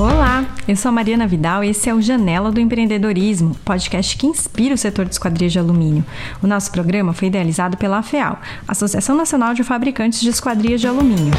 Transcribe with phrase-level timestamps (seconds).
[0.00, 4.26] Olá, eu sou a Mariana Vidal e esse é o Janela do Empreendedorismo, podcast que
[4.26, 6.02] inspira o setor de esquadrias de alumínio.
[6.42, 11.34] O nosso programa foi idealizado pela AFEAL, Associação Nacional de Fabricantes de Esquadrias de Alumínio.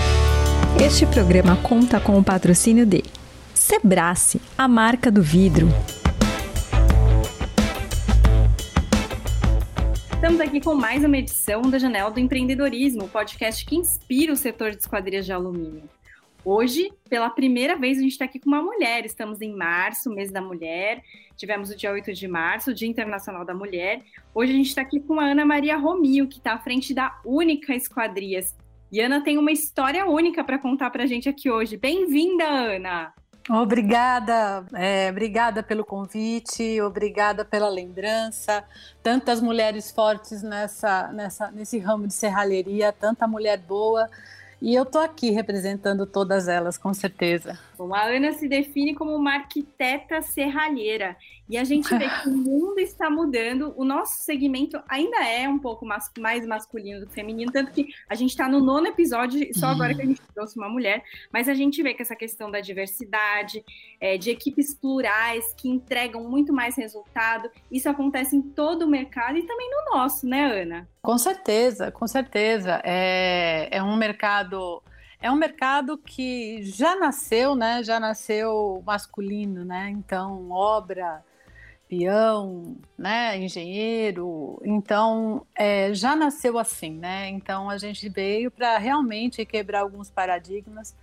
[0.79, 3.03] Este programa conta com o patrocínio de
[3.55, 5.67] Sebrace, a marca do vidro.
[10.13, 14.35] Estamos aqui com mais uma edição da Janela do Empreendedorismo, o podcast que inspira o
[14.35, 15.89] setor de esquadrias de alumínio.
[16.43, 19.05] Hoje, pela primeira vez, a gente está aqui com uma mulher.
[19.05, 21.03] Estamos em março, mês da mulher.
[21.37, 24.01] Tivemos o dia 8 de março, Dia Internacional da Mulher.
[24.33, 27.19] Hoje a gente está aqui com a Ana Maria Romio, que está à frente da
[27.23, 28.55] Única Esquadrias.
[28.91, 31.77] E Ana tem uma história única para contar para a gente aqui hoje.
[31.77, 33.13] Bem-vinda, Ana!
[33.49, 38.63] Obrigada, é, obrigada pelo convite, obrigada pela lembrança.
[39.01, 44.09] Tantas mulheres fortes nessa, nessa, nesse ramo de serralheria, tanta mulher boa.
[44.61, 47.57] E eu estou aqui representando todas elas, com certeza.
[47.93, 51.17] A Ana se define como uma arquiteta serralheira.
[51.49, 53.73] E a gente vê que o mundo está mudando.
[53.75, 57.87] O nosso segmento ainda é um pouco mais, mais masculino do que feminino, tanto que
[58.07, 61.03] a gente está no nono episódio, só agora que a gente trouxe uma mulher.
[61.31, 63.65] Mas a gente vê que essa questão da diversidade,
[63.99, 69.37] é, de equipes plurais que entregam muito mais resultado, isso acontece em todo o mercado
[69.37, 70.87] e também no nosso, né, Ana?
[71.01, 72.81] Com certeza, com certeza.
[72.85, 74.81] É, é um mercado
[75.21, 77.83] é um mercado que já nasceu, né?
[77.83, 79.89] Já nasceu masculino, né?
[79.89, 81.23] Então, obra,
[81.87, 83.37] peão, né?
[83.37, 84.59] Engenheiro.
[84.65, 87.29] Então, é, já nasceu assim, né?
[87.29, 90.95] Então, a gente veio para realmente quebrar alguns paradigmas,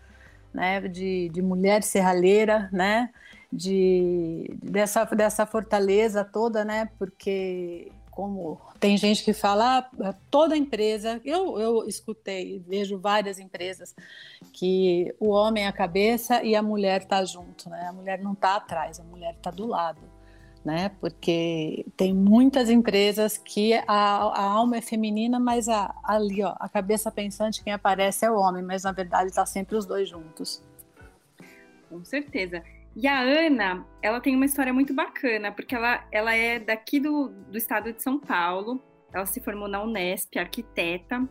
[0.53, 0.81] né?
[0.81, 3.11] De, de mulher serralheira, né?
[3.53, 6.89] De, dessa, dessa fortaleza toda, né?
[6.99, 13.95] Porque como tem gente que fala, ah, toda empresa, eu, eu escutei, vejo várias empresas
[14.53, 17.87] que o homem é a cabeça e a mulher está junto, né?
[17.89, 20.01] A mulher não está atrás, a mulher está do lado,
[20.65, 20.91] né?
[21.01, 26.69] Porque tem muitas empresas que a, a alma é feminina, mas a, ali, ó, a
[26.69, 30.61] cabeça pensante, quem aparece é o homem, mas na verdade está sempre os dois juntos.
[31.89, 32.65] Com certeza.
[33.01, 37.29] E a Ana, ela tem uma história muito bacana, porque ela, ela é daqui do,
[37.29, 38.83] do estado de São Paulo,
[39.15, 41.23] ela se formou na Unesp, arquiteta,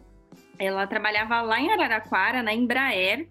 [0.57, 3.27] ela trabalhava lá em Araraquara, na Embraer,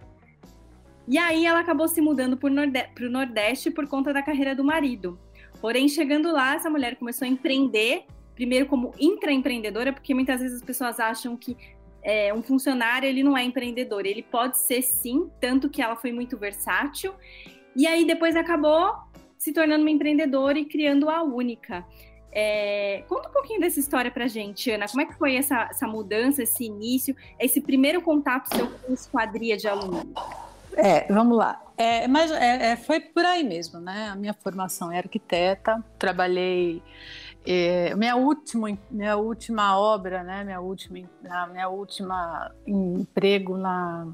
[1.08, 4.62] e aí ela acabou se mudando para o Nordeste, Nordeste por conta da carreira do
[4.62, 5.18] marido.
[5.58, 8.04] Porém, chegando lá, essa mulher começou a empreender,
[8.34, 11.56] primeiro como intraempreendedora, porque muitas vezes as pessoas acham que
[12.02, 16.12] é, um funcionário ele não é empreendedor, ele pode ser sim, tanto que ela foi
[16.12, 17.14] muito versátil.
[17.76, 18.94] E aí depois acabou
[19.36, 21.84] se tornando uma empreendedora e criando a Única.
[22.32, 24.86] É, conta um pouquinho dessa história pra gente, Ana.
[24.88, 29.56] Como é que foi essa, essa mudança, esse início, esse primeiro contato seu com esquadria
[29.56, 30.04] de alunos?
[30.74, 31.62] É, vamos lá.
[31.78, 34.08] É, mas é, é, foi por aí mesmo, né?
[34.10, 36.82] A minha formação é arquiteta, trabalhei.
[37.46, 40.44] É, minha última minha última obra, né?
[40.44, 41.08] Minha última
[41.50, 44.08] minha última emprego na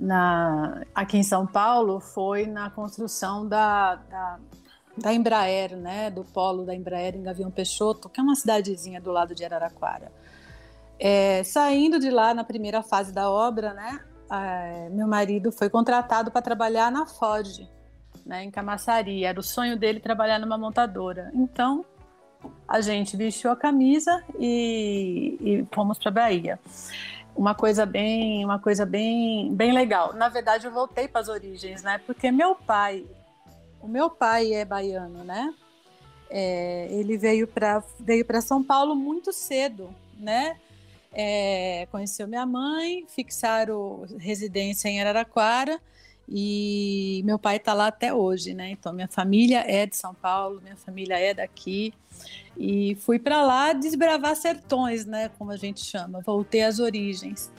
[0.00, 4.38] na, aqui em São Paulo foi na construção da, da,
[4.96, 9.12] da, Embraer, né, do polo da Embraer em Gavião Peixoto, que é uma cidadezinha do
[9.12, 10.10] lado de Araraquara.
[10.98, 14.00] É, saindo de lá na primeira fase da obra, né,
[14.90, 17.68] meu marido foi contratado para trabalhar na Ford,
[18.24, 19.24] né, em Camaçari.
[19.24, 21.30] Era o sonho dele trabalhar numa montadora.
[21.34, 21.84] Então,
[22.66, 26.58] a gente vestiu a camisa e, e fomos para Bahia
[27.40, 30.12] uma coisa bem, uma coisa bem, bem legal.
[30.12, 31.98] Na verdade, eu voltei para as origens, né?
[32.04, 33.06] Porque meu pai,
[33.80, 35.54] o meu pai é baiano, né?
[36.28, 40.58] É, ele veio para veio para São Paulo muito cedo, né?
[41.14, 45.80] É, conheceu minha mãe, fixaram residência em Araraquara
[46.32, 48.70] e meu pai está lá até hoje, né?
[48.70, 51.92] Então minha família é de São Paulo, minha família é daqui
[52.56, 55.28] e fui para lá desbravar sertões, né?
[55.36, 56.20] Como a gente chama.
[56.20, 57.50] Voltei às origens.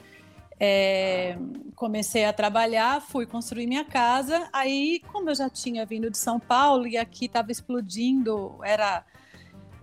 [0.58, 1.36] É,
[1.76, 4.48] comecei a trabalhar, fui construir minha casa.
[4.50, 9.04] Aí, como eu já tinha vindo de São Paulo e aqui estava explodindo, era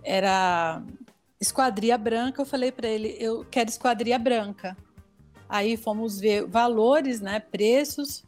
[0.02, 0.82] era
[1.40, 2.42] esquadria branca.
[2.42, 4.76] Eu falei para ele, eu quero esquadria branca.
[5.48, 7.38] Aí fomos ver valores, né?
[7.38, 8.24] Preços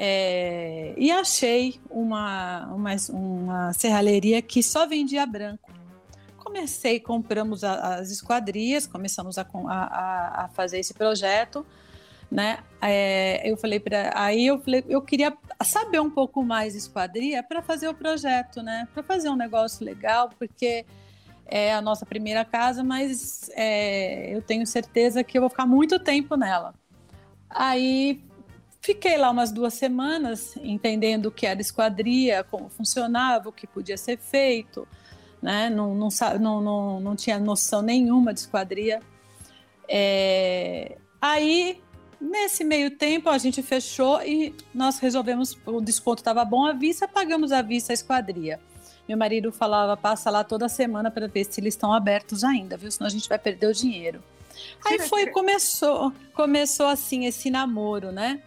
[0.00, 5.72] é, e achei uma, uma, uma serralheria que só vendia branco.
[6.36, 11.66] Comecei, compramos a, as esquadrias, começamos a, a, a, fazer esse projeto,
[12.30, 12.60] né?
[12.80, 17.42] É, eu falei para, aí eu falei, eu queria saber um pouco mais de esquadria
[17.42, 18.86] para fazer o projeto, né?
[18.94, 20.86] Para fazer um negócio legal, porque
[21.44, 25.98] é a nossa primeira casa, mas é, eu tenho certeza que eu vou ficar muito
[25.98, 26.72] tempo nela.
[27.50, 28.22] Aí
[28.88, 33.98] fiquei lá umas duas semanas entendendo o que era esquadria, como funcionava, o que podia
[33.98, 34.88] ser feito,
[35.42, 35.68] né?
[35.68, 36.08] Não, não,
[36.40, 39.00] não, não, não tinha noção nenhuma de esquadria.
[39.86, 40.96] É...
[41.20, 41.82] Aí,
[42.18, 47.06] nesse meio tempo, a gente fechou e nós resolvemos, o desconto estava bom à vista,
[47.06, 48.58] pagamos à vista a esquadria.
[49.06, 52.90] Meu marido falava, passa lá toda semana para ver se eles estão abertos ainda, viu?
[52.90, 54.22] Senão a gente vai perder o dinheiro.
[54.82, 58.40] Aí foi, começou, começou assim esse namoro, né?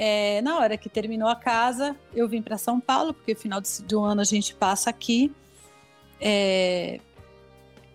[0.00, 4.00] É, na hora que terminou a casa, eu vim para São Paulo, porque final do
[4.04, 5.34] ano a gente passa aqui.
[6.20, 7.00] É,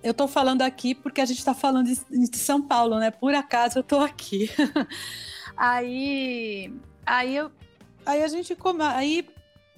[0.03, 3.09] eu estou falando aqui porque a gente está falando de, de, São Paulo, né?
[3.09, 4.49] Por acaso eu estou aqui.
[5.55, 6.73] aí,
[7.05, 7.49] aí, eu,
[8.05, 8.53] aí a gente,
[8.93, 9.25] aí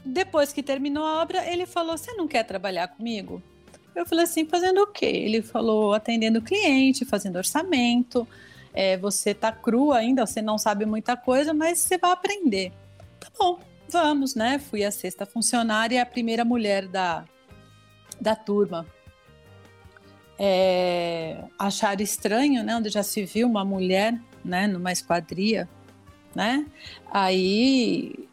[0.04, 3.40] depois que terminou a obra, ele falou: "Você não quer trabalhar comigo?"
[3.96, 5.06] Eu falei assim, fazendo o quê?
[5.06, 8.28] Ele falou, atendendo cliente, fazendo orçamento.
[8.76, 12.74] É, você tá cru ainda, você não sabe muita coisa, mas você vai aprender.
[13.20, 14.60] Tá bom, vamos, né?
[14.60, 17.24] Fui a sexta funcionária e a primeira mulher da,
[18.20, 18.86] da turma.
[20.38, 22.76] É, achar estranho, né?
[22.76, 24.68] Onde já se viu uma mulher, né?
[24.68, 25.70] Numa esquadria,
[26.36, 26.66] né?
[27.10, 28.28] Aí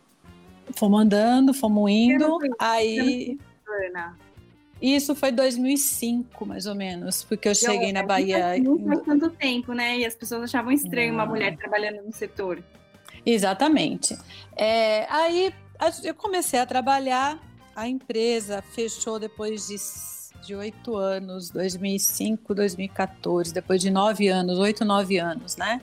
[0.76, 3.38] fomos andando, fomos indo, aí...
[3.88, 4.18] Ana.
[4.82, 8.58] Isso foi 2005, mais ou menos, porque eu cheguei eu, na Bahia.
[8.58, 9.98] Não faz tanto tempo, né?
[9.98, 12.60] E as pessoas achavam estranho uma mulher trabalhando no setor.
[13.24, 14.18] Exatamente.
[14.56, 15.54] É, aí
[16.02, 17.40] eu comecei a trabalhar,
[17.76, 19.68] a empresa fechou depois
[20.44, 25.80] de oito anos, 2005, 2014, depois de nove anos, oito, nove anos, né?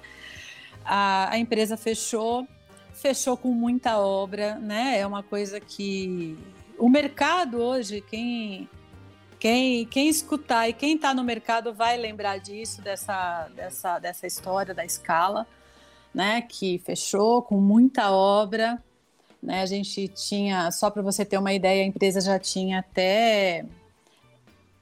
[0.84, 2.46] A, a empresa fechou,
[2.94, 5.00] fechou com muita obra, né?
[5.00, 6.38] É uma coisa que
[6.78, 8.68] o mercado hoje, quem
[9.40, 14.74] quem, quem escutar e quem está no mercado vai lembrar disso, dessa, dessa, dessa história
[14.74, 15.48] da escala,
[16.14, 16.42] né?
[16.42, 18.84] Que fechou com muita obra.
[19.42, 23.66] Né, a gente tinha, só para você ter uma ideia, a empresa já tinha até.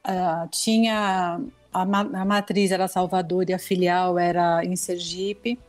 [0.03, 1.39] Uh, tinha
[1.71, 5.59] a, a, matriz era Salvador e a filial era em Sergipe.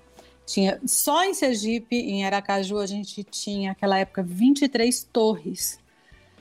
[0.46, 5.78] Tinha, só em Sergipe, em Aracaju, a gente tinha, naquela época, 23 torres.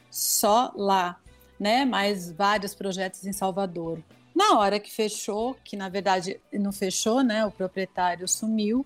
[0.09, 1.19] Só lá
[1.59, 1.85] né?
[1.85, 4.01] Mais vários projetos em Salvador.
[4.35, 7.45] Na hora que fechou, que na verdade não fechou, né?
[7.45, 8.85] O proprietário sumiu.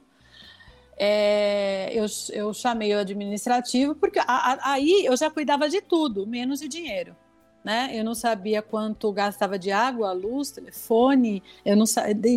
[0.97, 6.27] É, eu, eu chamei o administrativo, porque a, a, aí eu já cuidava de tudo,
[6.27, 7.15] menos de dinheiro.
[7.63, 7.91] Né?
[7.93, 11.85] Eu não sabia quanto gastava de água, luz, telefone, eu não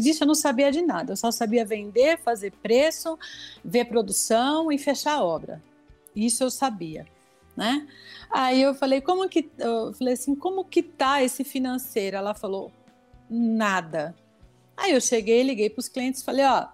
[0.03, 1.13] disso eu não sabia de nada.
[1.13, 3.19] Eu só sabia vender, fazer preço,
[3.65, 5.63] ver produção e fechar a obra.
[6.15, 7.07] Isso eu sabia
[7.57, 7.87] né?
[8.31, 12.17] Aí eu falei, como que eu falei assim, como que tá esse financeiro?
[12.17, 12.73] Ela falou,
[13.29, 14.15] nada.
[14.77, 16.67] Aí eu cheguei, liguei para os clientes, falei, ó,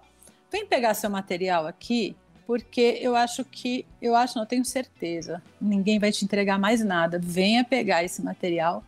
[0.51, 2.15] vem pegar seu material aqui,
[2.47, 7.19] porque eu acho que, eu acho, não tenho certeza, ninguém vai te entregar mais nada.
[7.21, 8.83] Venha pegar esse material,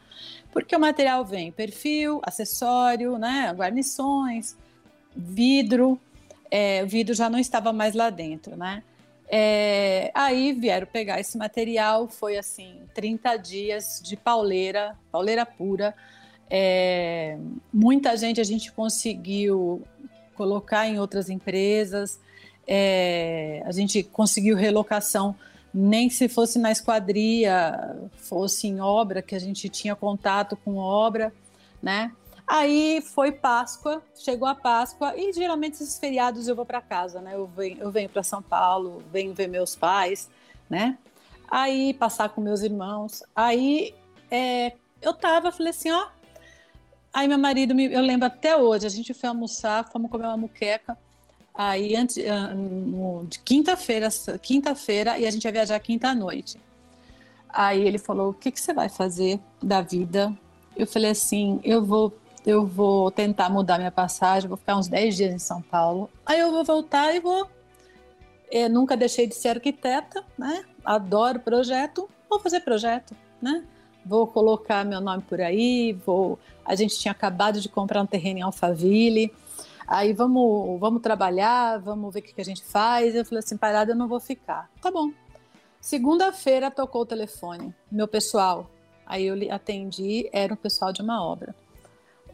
[0.51, 4.57] porque o material vem perfil, acessório, né, guarnições,
[5.16, 6.00] vidro.
[6.50, 8.84] É, o vidro já não estava mais lá dentro, né?
[9.35, 15.95] É, aí vieram pegar esse material, foi assim, 30 dias de pauleira, pauleira pura.
[16.47, 17.39] É,
[17.74, 19.81] muita gente a gente conseguiu
[20.35, 22.19] colocar em outras empresas,
[22.68, 25.36] é, a gente conseguiu relocação,
[25.74, 31.34] nem se fosse na esquadria, fosse em obra, que a gente tinha contato com obra,
[31.81, 32.12] né?
[32.53, 37.33] Aí foi Páscoa, chegou a Páscoa e geralmente esses feriados eu vou para casa, né?
[37.33, 40.29] Eu venho, eu venho para São Paulo, venho ver meus pais,
[40.69, 40.95] né?
[41.50, 43.24] Aí passar com meus irmãos.
[43.36, 43.95] Aí
[44.29, 46.05] é, eu tava, falei assim, ó.
[47.12, 50.38] Aí meu marido, me, eu lembro até hoje, a gente foi almoçar, fomos comer uma
[50.38, 50.95] muqueca.
[51.55, 52.53] Aí antes, ah,
[53.27, 56.60] de quinta-feira, quinta-feira e a gente ia viajar quinta noite.
[57.50, 60.31] Aí ele falou: "O que que você vai fazer da vida?"
[60.77, 62.13] Eu falei assim: "Eu vou
[62.45, 66.09] eu vou tentar mudar minha passagem, vou ficar uns 10 dias em São Paulo.
[66.25, 67.50] Aí eu vou voltar e vou.
[68.51, 70.63] Eu nunca deixei de ser arquiteta, né?
[70.83, 73.63] Adoro projeto, vou fazer projeto, né?
[74.05, 76.38] Vou colocar meu nome por aí, vou.
[76.65, 79.33] A gente tinha acabado de comprar um terreno em Alphaville.
[79.88, 83.15] Aí vamos, vamos trabalhar, vamos ver o que, que a gente faz.
[83.15, 84.69] Eu falei assim, parada, eu não vou ficar.
[84.81, 85.12] Tá bom.
[85.79, 88.69] Segunda-feira tocou o telefone, meu pessoal.
[89.05, 91.55] Aí eu atendi, era o pessoal de uma obra.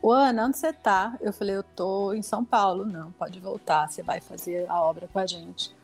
[0.02, 1.18] O Ana, onde você tá?
[1.20, 2.86] Eu falei, eu tô em São Paulo.
[2.86, 5.76] Não, pode voltar, você vai fazer a obra com a gente.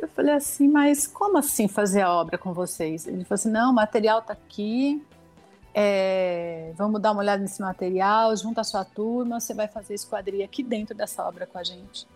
[0.00, 3.06] Eu falei assim, mas como assim fazer a obra com vocês?
[3.06, 5.04] Ele falou assim, não, o material tá aqui,
[5.74, 10.44] é, vamos dar uma olhada nesse material, junta a sua turma, você vai fazer esquadria
[10.44, 12.06] aqui dentro dessa obra com a gente.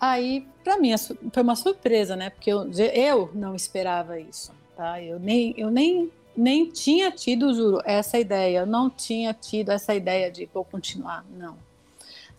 [0.00, 0.96] Aí, para mim,
[1.32, 2.30] foi uma surpresa, né?
[2.30, 5.02] Porque eu, eu não esperava isso, tá?
[5.02, 8.60] Eu nem, eu nem, nem tinha tido, juro, essa ideia.
[8.60, 11.56] Eu não tinha tido essa ideia de vou continuar, não.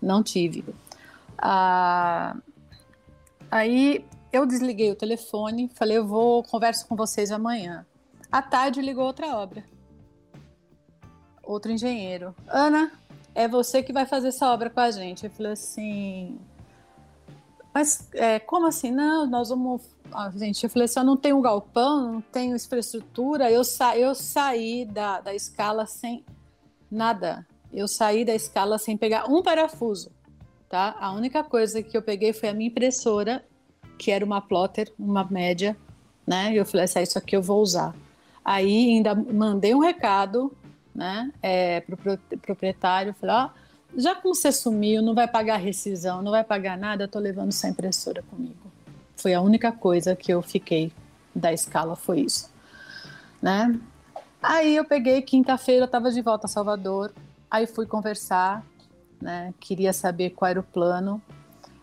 [0.02, 0.64] Não tive.
[1.38, 2.38] Ah,
[3.52, 7.86] aí eu desliguei o telefone, falei, eu vou converso com vocês amanhã.
[8.32, 9.66] À tarde ligou outra obra.
[11.44, 12.34] Outro engenheiro.
[12.48, 12.92] Ana,
[13.36, 15.26] é você que vai fazer essa obra com a gente.
[15.26, 16.40] Eu falei assim,
[17.74, 18.92] mas é, como assim?
[18.92, 19.82] Não, nós vamos.
[20.12, 23.52] Ah, gente, eu falei assim: eu não tenho galpão, não tenho infraestrutura.
[23.52, 26.24] Eu, sa eu saí da, da escala sem
[26.92, 27.46] nada.
[27.72, 30.12] Eu saí da escala sem pegar um parafuso.
[30.68, 30.96] Tá?
[31.00, 33.44] A única coisa que eu peguei foi a minha impressora,
[33.98, 35.76] que era uma plotter, uma média,
[36.26, 36.54] né?
[36.54, 37.96] E eu falei assim: ah, isso aqui eu vou usar.
[38.44, 40.52] Aí ainda mandei um recado,
[40.94, 43.48] né, é, para o proprietário, falei: ó.
[43.48, 47.18] Oh, já como você sumiu, não vai pagar rescisão, não vai pagar nada, eu tô
[47.18, 48.69] levando essa impressora comigo.
[49.20, 50.94] Foi a única coisa que eu fiquei
[51.36, 52.50] da escala, foi isso.
[53.42, 53.78] Né?
[54.42, 57.14] Aí eu peguei, quinta-feira estava de volta a Salvador,
[57.52, 58.66] aí fui conversar,
[59.22, 59.54] né?
[59.60, 61.22] Queria saber qual era o plano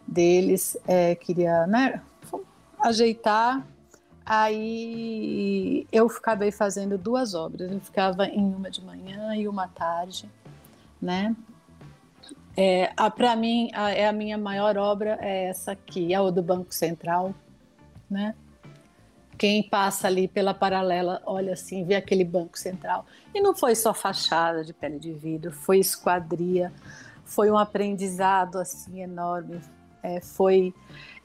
[0.07, 2.00] deles, é, queria, né,
[2.81, 3.66] ajeitar.
[4.25, 10.26] Aí eu acabei fazendo duas obras, eu ficava em uma de manhã e uma tarde,
[11.00, 11.37] né?
[12.56, 16.42] É, para mim, a, é a minha maior obra é essa aqui, é o do
[16.42, 17.34] Banco Central,
[18.10, 18.34] né?
[19.36, 23.04] Quem passa ali pela paralela, olha assim, vê aquele Banco Central.
[23.34, 26.72] E não foi só fachada de pele de vidro, foi esquadria,
[27.26, 29.60] foi um aprendizado assim enorme,
[30.02, 30.72] é, foi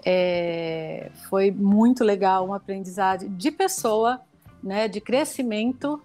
[0.04, 4.20] é, foi muito legal, um aprendizado de pessoa,
[4.62, 6.02] né, de crescimento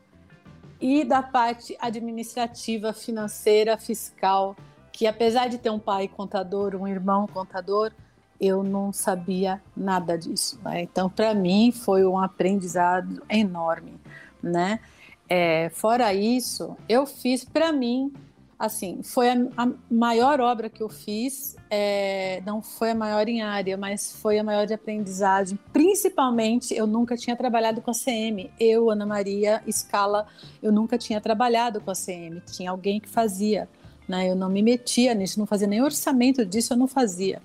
[0.80, 4.54] e da parte administrativa, financeira, fiscal
[4.96, 7.92] que apesar de ter um pai contador, um irmão contador,
[8.40, 10.58] eu não sabia nada disso.
[10.64, 10.80] Né?
[10.80, 14.00] Então, para mim, foi um aprendizado enorme,
[14.42, 14.80] né?
[15.28, 18.10] É, fora isso, eu fiz para mim,
[18.58, 23.42] assim, foi a, a, maior obra que eu fiz, é, não foi a maior em
[23.42, 25.58] área, mas foi a maior de aprendizagem.
[25.74, 28.50] Principalmente, eu nunca tinha trabalhado com a CM.
[28.58, 30.26] Eu, Ana Maria Scala,
[30.62, 32.40] eu nunca tinha trabalhado com a CM.
[32.50, 33.68] Tinha alguém que fazia.
[34.08, 34.30] Né?
[34.30, 37.42] Eu não me metia nisso, não fazia nem orçamento disso, eu não fazia.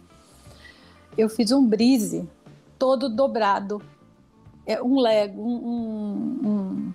[1.18, 2.28] Eu fiz um brise
[2.78, 3.82] todo dobrado,
[4.66, 6.94] é um Lego, um, um, um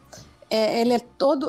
[0.51, 1.49] é, ele é todo.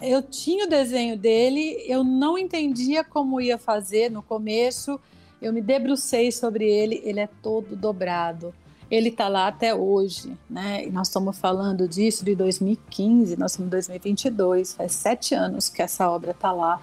[0.00, 4.98] Eu tinha o desenho dele, eu não entendia como ia fazer no começo.
[5.40, 8.54] Eu me debrucei sobre ele, ele é todo dobrado.
[8.90, 10.84] Ele está lá até hoje, né?
[10.86, 15.82] E nós estamos falando disso de 2015, nós estamos em 2022, faz sete anos que
[15.82, 16.80] essa obra está lá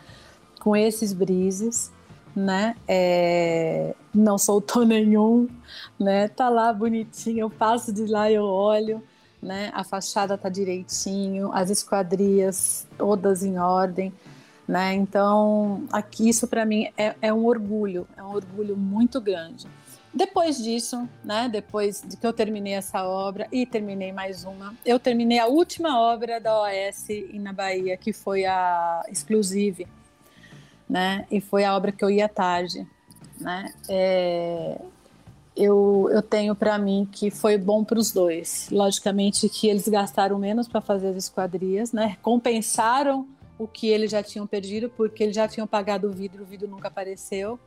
[0.61, 1.91] com esses brises,
[2.35, 2.75] né?
[2.87, 5.49] É, não soltou nenhum,
[5.99, 6.27] né?
[6.27, 9.03] Tá lá bonitinho, eu passo de lá, eu olho,
[9.41, 9.71] né?
[9.73, 14.13] A fachada tá direitinho, as esquadrias todas em ordem,
[14.67, 14.93] né?
[14.93, 19.67] Então, aqui isso para mim é, é um orgulho, é um orgulho muito grande.
[20.13, 24.99] Depois disso, né, depois de que eu terminei essa obra e terminei mais uma, eu
[24.99, 29.87] terminei a última obra da OS na Bahia, que foi a Exclusive,
[30.91, 31.25] né?
[31.31, 32.85] E foi a obra que eu ia tarde,
[33.39, 33.73] né?
[33.87, 34.77] É,
[35.55, 38.67] eu, eu tenho para mim que foi bom para os dois.
[38.69, 42.17] Logicamente que eles gastaram menos para fazer as esquadrias, né?
[42.21, 43.25] Compensaram
[43.57, 46.67] o que eles já tinham perdido, porque eles já tinham pagado o vidro, o vidro
[46.67, 47.57] nunca apareceu,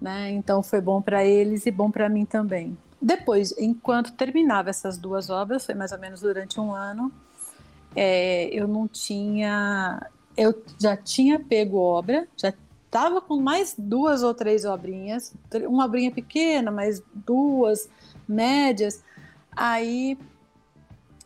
[0.00, 0.30] né?
[0.30, 2.78] Então foi bom para eles e bom para mim também.
[3.02, 7.10] Depois, enquanto terminava essas duas obras, foi mais ou menos durante um ano,
[7.96, 10.00] é, eu não tinha
[10.36, 12.52] eu já tinha pego obra, já
[12.86, 15.34] estava com mais duas ou três obrinhas,
[15.66, 17.88] uma obrinha pequena, mais duas
[18.28, 19.02] médias.
[19.50, 20.18] Aí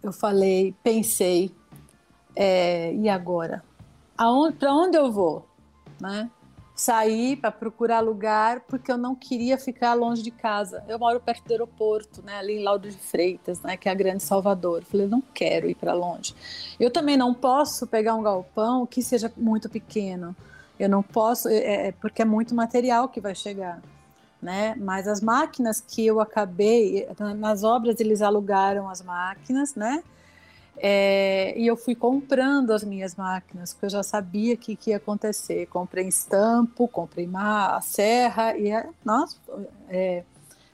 [0.03, 1.55] eu falei, pensei,
[2.35, 3.63] é, e agora?
[4.17, 5.47] Para onde eu vou?
[6.01, 6.31] Né?
[6.79, 10.83] Saí para procurar lugar porque eu não queria ficar longe de casa.
[10.87, 13.95] Eu moro perto do aeroporto, né, ali em Laudo de Freitas, né, que é a
[13.95, 14.85] grande Salvador.
[14.85, 16.35] falei, eu não quero ir para longe.
[16.79, 20.37] Eu também não posso pegar um galpão que seja muito pequeno.
[20.79, 23.83] Eu não posso, é, é porque é muito material que vai chegar.
[24.41, 24.77] Né?
[24.79, 30.05] Mas as máquinas que eu acabei, nas obras eles alugaram as máquinas, né?
[30.81, 34.97] É, e eu fui comprando as minhas máquinas, porque eu já sabia que, que ia
[34.97, 35.67] acontecer.
[35.67, 38.71] Comprei estampo, comprei a serra, e
[39.05, 39.37] nossa,
[39.89, 40.25] é,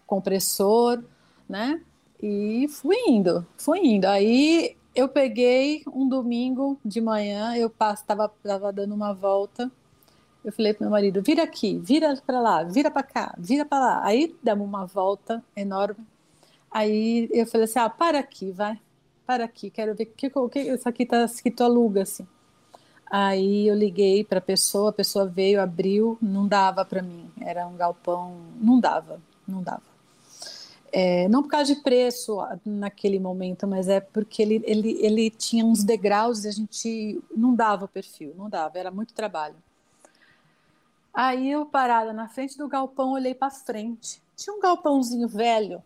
[0.07, 1.03] compressor,
[1.49, 1.81] né?
[2.23, 4.07] E fui indo, fui indo.
[4.07, 9.71] Aí eu peguei um domingo de manhã, eu estava dando uma volta
[10.45, 13.81] Eu falei pro meu marido: vira aqui, vira para lá, vira para cá, vira para
[13.81, 14.05] lá.
[14.05, 16.07] Aí demos uma volta enorme.
[16.71, 18.79] Aí eu falei assim: ah, para aqui, vai,
[19.27, 22.27] para aqui, quero ver que, que isso aqui tá escrito aluga assim.
[23.11, 27.67] Aí eu liguei para a pessoa, a pessoa veio, abriu, não dava para mim, era
[27.67, 29.95] um galpão, não dava, não dava.
[30.91, 35.65] É, não por causa de preço naquele momento, mas é porque ele, ele, ele tinha
[35.65, 39.57] uns degraus e a gente não dava o perfil, não dava, era muito trabalho.
[41.13, 44.21] Aí eu parada na frente do galpão, olhei para frente.
[44.37, 45.83] Tinha um galpãozinho velho,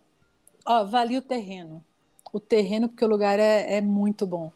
[0.65, 1.85] ó, valia o terreno.
[2.33, 4.53] O terreno, porque o lugar é, é muito bom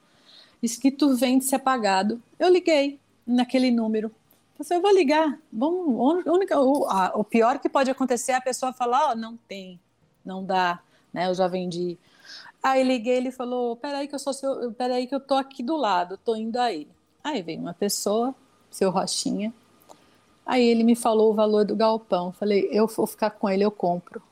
[0.62, 2.22] escrito vende-se apagado.
[2.38, 4.10] Eu liguei naquele número.
[4.70, 5.38] Eu vou ligar.
[5.52, 9.14] Vamos, única, o, a, o, pior que pode acontecer é a pessoa falar, ó, oh,
[9.16, 9.80] não tem,
[10.24, 10.80] não dá,
[11.12, 11.28] né?
[11.28, 11.98] Eu já vendi.
[12.62, 15.76] Aí liguei, ele falou, peraí que eu sou seu, peraí que eu tô aqui do
[15.76, 16.86] lado, tô indo aí.
[17.24, 18.32] Aí veio uma pessoa,
[18.70, 19.52] seu Rochinha.
[20.46, 22.30] Aí ele me falou o valor do galpão.
[22.30, 24.22] Falei, eu vou ficar com ele, eu compro.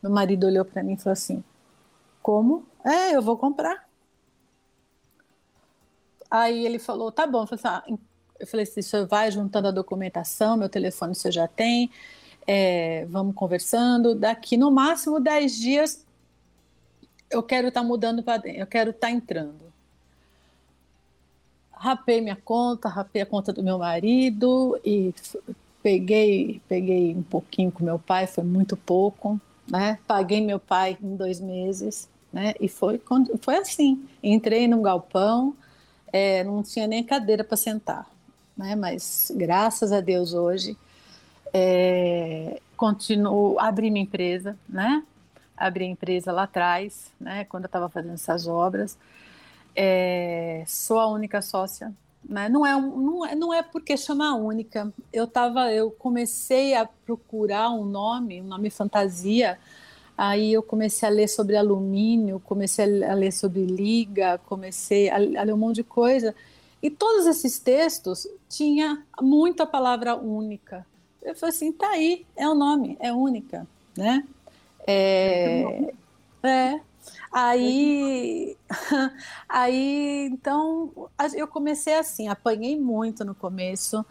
[0.00, 1.42] Meu marido olhou para mim e falou assim:
[2.22, 2.64] Como?
[2.84, 3.88] É, eu vou comprar.
[6.30, 7.42] Aí ele falou, tá bom.
[7.42, 7.98] Eu falei assim, ah,
[8.38, 11.90] eu falei assim, você vai juntando a documentação, meu telefone você já tem,
[12.46, 14.14] é, vamos conversando.
[14.14, 16.06] Daqui no máximo 10 dias
[17.30, 19.70] eu quero estar tá mudando para dentro, eu quero estar tá entrando.
[21.70, 25.14] Rapei minha conta, rapei a conta do meu marido e
[25.82, 29.98] peguei, peguei um pouquinho com meu pai, foi muito pouco, né?
[30.06, 32.54] Paguei meu pai em dois meses, né?
[32.60, 33.00] E foi,
[33.40, 34.06] foi assim.
[34.22, 35.54] Entrei num galpão,
[36.12, 38.06] é, não tinha nem cadeira para sentar,
[38.56, 38.74] né?
[38.74, 40.76] Mas graças a Deus hoje
[41.52, 45.02] é, continuo abri minha empresa, né?
[45.56, 47.44] Abri a empresa lá atrás, né?
[47.44, 48.96] Quando eu estava fazendo essas obras,
[49.76, 51.92] é, sou a única sócia.
[52.22, 52.48] Né?
[52.50, 54.92] Não é não é não é porque chama única.
[55.12, 59.58] Eu tava eu comecei a procurar um nome, um nome fantasia
[60.22, 65.54] Aí eu comecei a ler sobre alumínio, comecei a ler sobre liga, comecei a, ler
[65.54, 66.34] um monte de coisa.
[66.82, 70.86] E todos esses textos tinha muita palavra única.
[71.22, 74.22] Eu falei assim, tá aí, é o nome, é única, né?
[74.86, 75.90] É,
[76.42, 76.80] é.
[77.32, 78.58] Aí,
[79.48, 84.04] aí, então, eu comecei assim, apanhei muito no começo,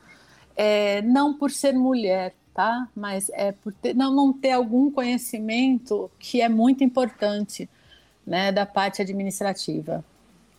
[0.55, 2.89] é, não por ser mulher, tá?
[2.93, 7.69] Mas é por ter, não, não ter algum conhecimento que é muito importante,
[8.27, 10.03] né, da parte administrativa.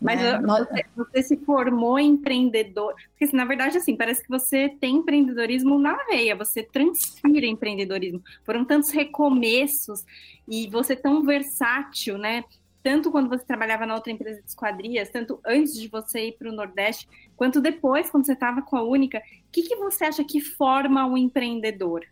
[0.00, 0.40] Mas né?
[0.40, 5.94] você, você, se formou empreendedor, porque na verdade assim parece que você tem empreendedorismo na
[6.04, 8.22] veia, você transpira empreendedorismo.
[8.46, 10.02] Foram tantos recomeços
[10.48, 12.44] e você é tão versátil, né?
[12.82, 16.48] Tanto quando você trabalhava na outra empresa de esquadrias, tanto antes de você ir para
[16.48, 20.24] o Nordeste, quanto depois, quando você estava com a Única, o que, que você acha
[20.24, 22.06] que forma o um empreendedor?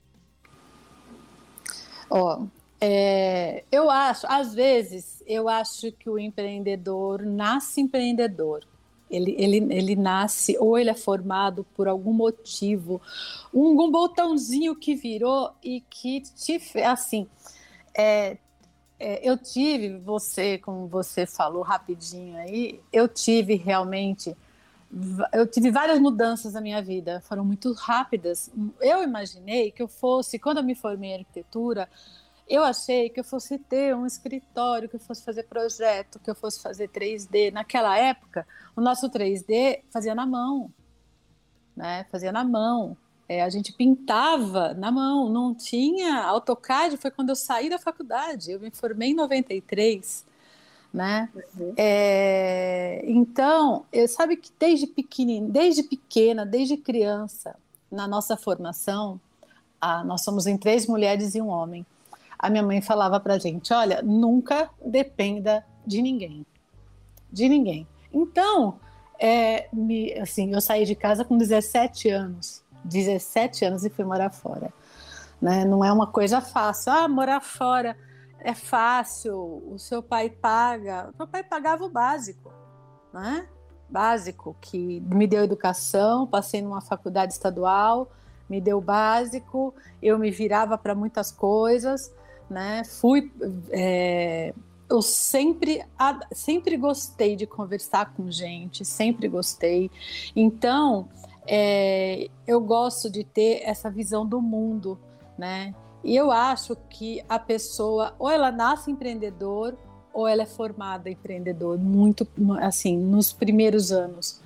[2.10, 2.46] Ó,
[2.80, 8.64] é, eu acho, às vezes, eu acho que o empreendedor nasce empreendedor.
[9.10, 13.00] Ele, ele, ele nasce ou ele é formado por algum motivo,
[13.54, 17.26] um, um botãozinho que virou e que te assim
[17.98, 18.36] é,
[18.98, 24.36] é, eu tive, você, como você falou rapidinho aí, eu tive realmente,
[25.32, 28.50] eu tive várias mudanças na minha vida, foram muito rápidas.
[28.80, 31.88] Eu imaginei que eu fosse, quando eu me formei em arquitetura,
[32.48, 36.34] eu achei que eu fosse ter um escritório, que eu fosse fazer projeto, que eu
[36.34, 37.52] fosse fazer 3D.
[37.52, 40.72] Naquela época, o nosso 3D fazia na mão,
[41.76, 42.06] né?
[42.10, 42.96] Fazia na mão.
[43.28, 48.52] É, a gente pintava na mão, não tinha AutoCAD, foi quando eu saí da faculdade,
[48.52, 50.24] eu me formei em 93,
[50.92, 51.28] né?
[51.34, 51.74] Uhum.
[51.76, 57.54] É, então, eu sabe que desde pequena, desde pequena, desde criança,
[57.92, 59.20] na nossa formação,
[59.78, 61.84] a, nós somos em três mulheres e um homem.
[62.38, 66.46] A minha mãe falava para gente, olha, nunca dependa de ninguém,
[67.30, 67.86] de ninguém.
[68.10, 68.80] Então,
[69.18, 74.30] é, me, assim, eu saí de casa com 17 anos 17 anos e fui morar
[74.30, 74.72] fora.
[75.40, 75.64] Né?
[75.64, 76.92] Não é uma coisa fácil.
[76.92, 77.96] Ah, morar fora
[78.40, 81.10] é fácil, o seu pai paga.
[81.18, 82.52] Meu pai pagava o básico,
[83.12, 83.46] né?
[83.88, 88.10] Básico, que me deu educação, passei numa faculdade estadual,
[88.48, 92.12] me deu básico, eu me virava para muitas coisas,
[92.48, 92.82] né?
[92.84, 93.32] Fui.
[93.70, 94.54] É,
[94.90, 95.84] eu sempre,
[96.32, 99.90] sempre gostei de conversar com gente, sempre gostei.
[100.34, 101.08] Então,
[101.48, 104.98] é, eu gosto de ter essa visão do mundo,
[105.36, 105.74] né?
[106.04, 109.76] E eu acho que a pessoa, ou ela nasce empreendedor,
[110.12, 112.26] ou ela é formada empreendedor, muito
[112.60, 114.40] assim, nos primeiros anos,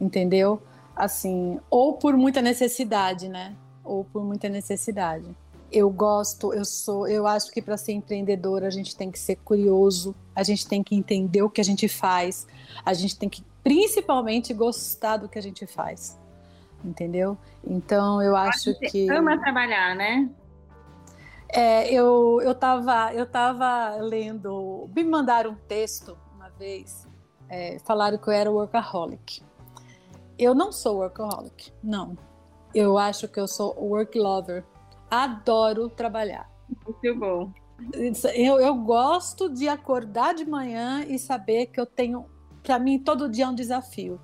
[0.00, 0.60] entendeu?
[0.96, 3.54] assim, ou por muita necessidade, né?
[3.84, 5.26] Ou por muita necessidade.
[5.70, 9.36] Eu gosto, eu sou, eu acho que para ser empreendedora a gente tem que ser
[9.36, 12.46] curioso, a gente tem que entender o que a gente faz,
[12.84, 16.16] a gente tem que principalmente gostar do que a gente faz.
[16.84, 17.36] Entendeu?
[17.64, 20.28] Então eu acho Você que ama trabalhar, né?
[21.48, 27.06] É, eu, eu, tava, eu tava lendo, me mandaram um texto uma vez,
[27.48, 29.42] é, falaram que eu era workaholic.
[30.38, 32.16] Eu não sou workaholic, não.
[32.74, 34.64] Eu acho que eu sou work lover.
[35.10, 36.50] Adoro trabalhar.
[36.84, 37.52] Muito bom.
[38.34, 42.26] Eu, eu gosto de acordar de manhã e saber que eu tenho,
[42.62, 44.20] para mim, todo dia é um desafio.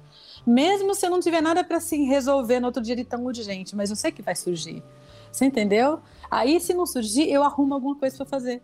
[0.47, 3.77] Mesmo se eu não tiver nada para se resolver no outro dia de tão urgente,
[3.77, 4.83] mas eu sei que vai surgir.
[5.31, 6.01] Você entendeu?
[6.31, 8.63] Aí, se não surgir, eu arrumo alguma coisa para fazer.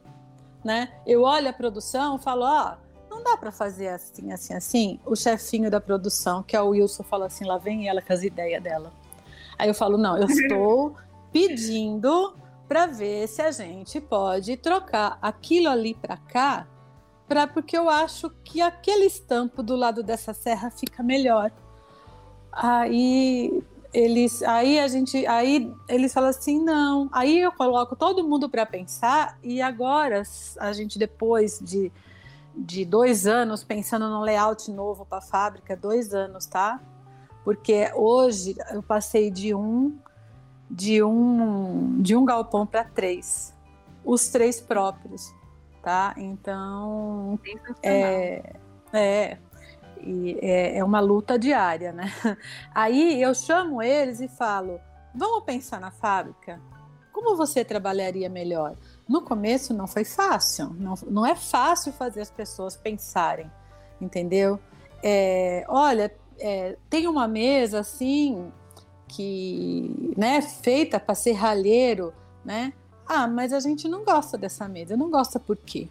[0.65, 0.93] Né?
[1.07, 5.01] Eu olho a produção, falo, ó, oh, não dá para fazer assim, assim, assim.
[5.07, 8.23] O chefinho da produção, que é o Wilson, fala assim, lá vem ela com as
[8.23, 8.93] ideias dela.
[9.59, 10.97] Aí eu falo, não, eu estou
[11.33, 12.35] pedindo
[12.69, 16.69] para ver se a gente pode trocar aquilo ali para cá,
[17.27, 21.51] pra, porque eu acho que aquele estampo do lado dessa serra fica melhor.
[22.61, 23.63] Aí
[23.95, 27.09] eles, aí a gente, aí eles falam assim, não.
[27.13, 30.23] Aí eu coloco todo mundo para pensar e agora
[30.59, 31.93] a gente depois de,
[32.55, 36.81] de dois anos pensando no layout novo para a fábrica, dois anos, tá?
[37.45, 39.97] Porque hoje eu passei de um
[40.71, 43.55] de um de um galpão para três,
[44.05, 45.33] os três próprios,
[45.83, 46.13] tá?
[46.17, 47.39] Então
[47.83, 48.53] é,
[48.93, 49.39] é
[50.03, 52.13] e é, é uma luta diária, né?
[52.75, 54.81] Aí eu chamo eles e falo:
[55.15, 56.61] vamos pensar na fábrica?
[57.13, 58.77] Como você trabalharia melhor?
[59.09, 63.51] No começo não foi fácil, não, não é fácil fazer as pessoas pensarem,
[64.01, 64.61] entendeu?
[65.03, 68.53] É, olha, é, tem uma mesa assim
[69.09, 72.13] que, né, feita para ser ralheiro,
[72.45, 72.73] né?
[73.07, 74.97] Ah, mas a gente não gosta dessa mesa.
[74.97, 75.89] Não gosta por quê?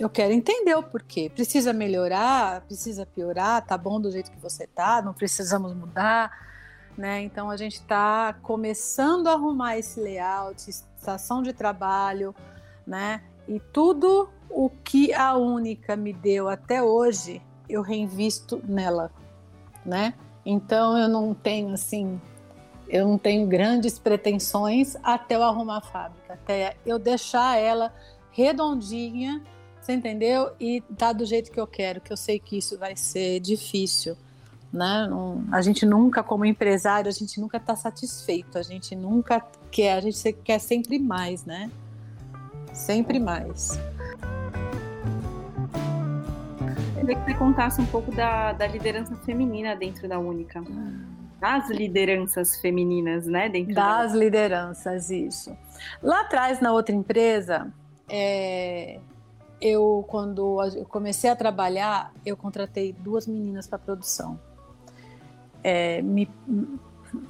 [0.00, 1.30] Eu quero entender o porquê.
[1.32, 6.32] Precisa melhorar, precisa piorar, tá bom do jeito que você tá, não precisamos mudar,
[6.96, 7.20] né?
[7.20, 12.34] Então a gente está começando a arrumar esse layout, estação de trabalho,
[12.86, 13.22] né?
[13.46, 19.12] E tudo o que a única me deu até hoje, eu reinvisto nela,
[19.84, 20.14] né?
[20.46, 22.18] Então eu não tenho assim,
[22.88, 27.92] eu não tenho grandes pretensões até eu arrumar a fábrica, até eu deixar ela
[28.32, 29.42] redondinha
[29.80, 30.50] você entendeu?
[30.60, 34.16] E tá do jeito que eu quero, que eu sei que isso vai ser difícil.
[34.72, 35.08] Né?
[35.08, 39.94] Não, a gente nunca, como empresário, a gente nunca está satisfeito, a gente nunca quer,
[39.94, 41.70] a gente quer sempre mais, né?
[42.72, 43.78] Sempre mais.
[46.96, 50.62] Eu queria que você contasse um pouco da, da liderança feminina dentro da Única.
[51.40, 53.48] Das lideranças femininas, né?
[53.48, 54.18] Dentro das da...
[54.18, 55.56] lideranças, isso.
[56.00, 57.72] Lá atrás, na outra empresa,
[58.08, 59.00] é,
[59.60, 64.38] eu quando eu comecei a trabalhar, eu contratei duas meninas para produção.
[65.62, 66.28] É, me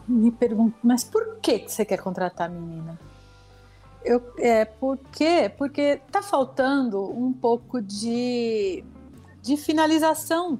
[0.06, 2.98] me pergunto, mas por que você quer contratar menina?
[4.04, 5.50] Eu, é, por quê?
[5.56, 8.84] Porque tá faltando um pouco de,
[9.42, 10.58] de finalização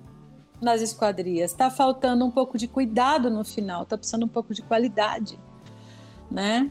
[0.60, 4.62] nas esquadrias, tá faltando um pouco de cuidado no final, tá precisando um pouco de
[4.62, 5.38] qualidade,
[6.30, 6.70] né?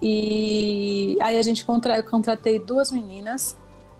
[0.00, 3.56] E aí a gente contra, eu contratei duas meninas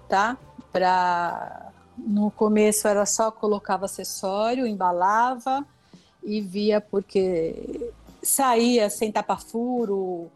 [0.08, 0.36] tá?
[0.72, 5.66] Para no começo era só colocava acessório, embalava
[6.22, 7.92] e via porque
[8.22, 10.30] saía sem tapa-furo,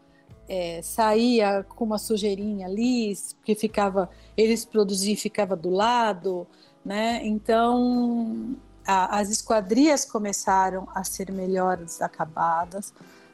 [0.47, 3.13] é, saía com uma sujeirinha ali,
[3.45, 6.45] que ficava, eles produziam ficava do lado,
[6.83, 7.21] né?
[7.23, 8.55] Então
[8.85, 12.93] a, as esquadrias começaram a ser melhores acabadas,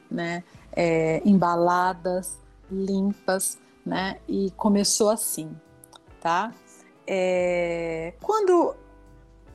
[0.09, 0.43] né?
[0.71, 2.37] É, embaladas,
[2.71, 4.19] limpas, né?
[4.27, 5.55] E começou assim
[6.19, 6.53] tá?
[7.05, 8.75] É, quando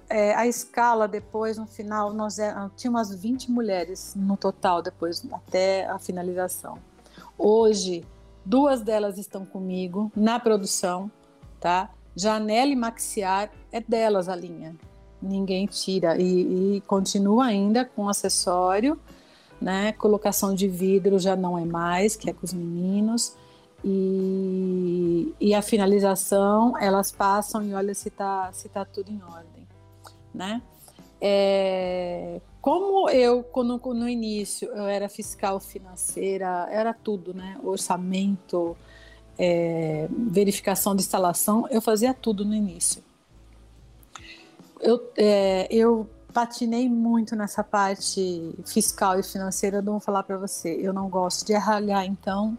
[0.08, 5.26] é, a escala depois, no final, nós é, tinha umas 20 mulheres no total depois,
[5.32, 6.78] até a finalização.
[7.38, 8.04] Hoje,
[8.44, 11.10] duas delas estão comigo na produção,
[11.60, 11.90] tá?
[12.14, 14.76] Janela e Maxiar é delas a linha,
[15.20, 18.98] ninguém tira e, e continua ainda com acessório,
[19.60, 19.92] né?
[19.92, 23.36] Colocação de vidro já não é mais, que é com os meninos.
[23.86, 29.68] E, e a finalização, elas passam e olha se está se tá tudo em ordem,
[30.32, 30.62] né?
[31.20, 37.58] É, como eu, quando, no início, eu era fiscal financeira, era tudo, né?
[37.62, 38.74] Orçamento,
[39.38, 43.04] é, verificação de instalação, eu fazia tudo no início.
[44.80, 50.74] Eu, é, eu patinei muito nessa parte fiscal e financeira, eu vou falar para você.
[50.80, 52.58] Eu não gosto de RH, então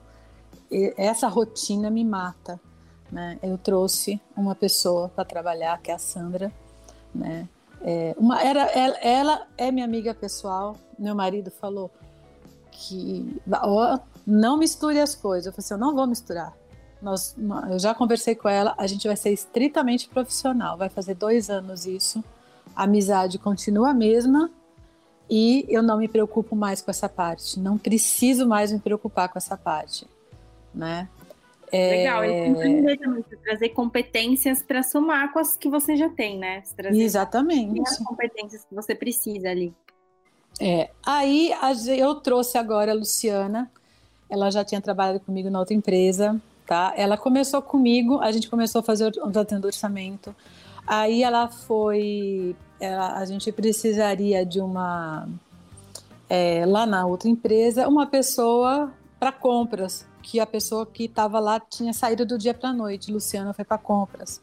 [0.97, 2.59] essa rotina me mata.
[3.11, 3.39] Né?
[3.41, 6.51] Eu trouxe uma pessoa para trabalhar, que é a Sandra.
[7.13, 7.47] Né?
[7.81, 10.75] É, uma, era, ela, ela, é minha amiga pessoal.
[10.97, 11.91] Meu marido falou
[12.71, 15.47] que oh, não misture as coisas.
[15.47, 16.53] Eu falei assim, eu não vou misturar.
[17.01, 17.35] Nós,
[17.69, 20.77] eu já conversei com ela, a gente vai ser estritamente profissional.
[20.77, 22.23] Vai fazer dois anos isso.
[22.75, 24.49] A amizade continua a mesma
[25.29, 27.59] e eu não me preocupo mais com essa parte.
[27.59, 30.07] Não preciso mais me preocupar com essa parte,
[30.75, 31.07] né?
[31.71, 32.47] Legal, é...
[32.47, 36.63] e também, trazer competências para somar com as que você já tem, né?
[36.75, 37.81] Trazer Exatamente.
[37.81, 39.73] As competências que você precisa ali.
[40.59, 41.51] É, aí
[41.97, 43.69] eu trouxe agora a Luciana,
[44.29, 46.93] ela já tinha trabalhado comigo na outra empresa, tá?
[46.95, 50.33] Ela começou comigo, a gente começou a fazer o orçamento.
[50.87, 55.27] Aí ela foi, ela, a gente precisaria de uma
[56.29, 61.59] é, lá na outra empresa uma pessoa para compras que a pessoa que estava lá
[61.59, 63.11] tinha saído do dia para noite.
[63.11, 64.41] Luciana foi para compras.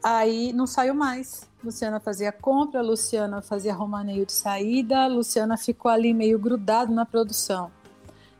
[0.00, 1.48] Aí não saiu mais.
[1.64, 7.72] Luciana fazia compra, Luciana fazia romaneio de saída, Luciana ficou ali meio grudado na produção.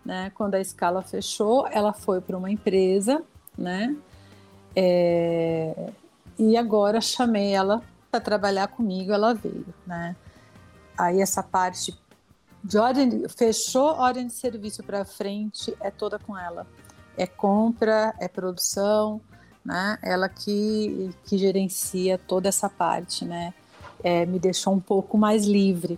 [0.04, 0.30] Né?
[0.36, 3.20] Quando a escala fechou, ela foi para uma empresa,
[3.58, 3.96] né?
[4.76, 5.90] É...
[6.38, 10.14] E agora chamei ela para trabalhar comigo, ela veio, né?
[10.96, 11.98] Aí essa parte
[12.66, 16.66] de ordem, fechou ordem de serviço para frente, é toda com ela.
[17.16, 19.20] É compra, é produção,
[19.64, 19.96] né?
[20.02, 23.54] Ela que, que gerencia toda essa parte, né?
[24.02, 25.96] É, me deixou um pouco mais livre.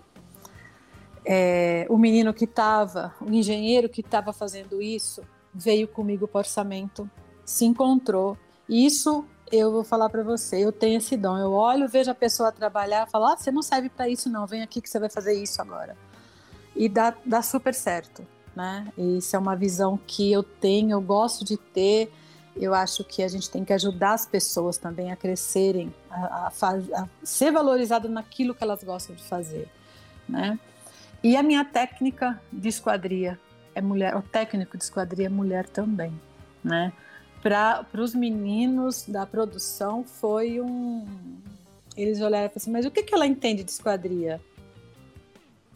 [1.24, 5.22] É, o menino que estava, o engenheiro que estava fazendo isso,
[5.54, 7.10] veio comigo para orçamento,
[7.46, 8.36] se encontrou.
[8.68, 11.38] Isso eu vou falar para você, eu tenho esse dom.
[11.38, 14.60] Eu olho, vejo a pessoa trabalhar, falo, ah, você não serve para isso não, vem
[14.60, 15.96] aqui que você vai fazer isso agora
[16.78, 18.86] e dá, dá super certo, né?
[18.96, 22.10] Isso é uma visão que eu tenho, eu gosto de ter.
[22.56, 27.02] Eu acho que a gente tem que ajudar as pessoas também a crescerem, a, a,
[27.02, 29.68] a ser valorizado naquilo que elas gostam de fazer,
[30.28, 30.58] né?
[31.22, 33.38] E a minha técnica de esquadria
[33.74, 36.12] é mulher, o técnico de esquadria é mulher também,
[36.62, 36.92] né?
[37.42, 41.04] Para os meninos da produção foi um.
[41.96, 44.40] Eles olharam e falaram assim: mas o que, que ela entende de esquadria?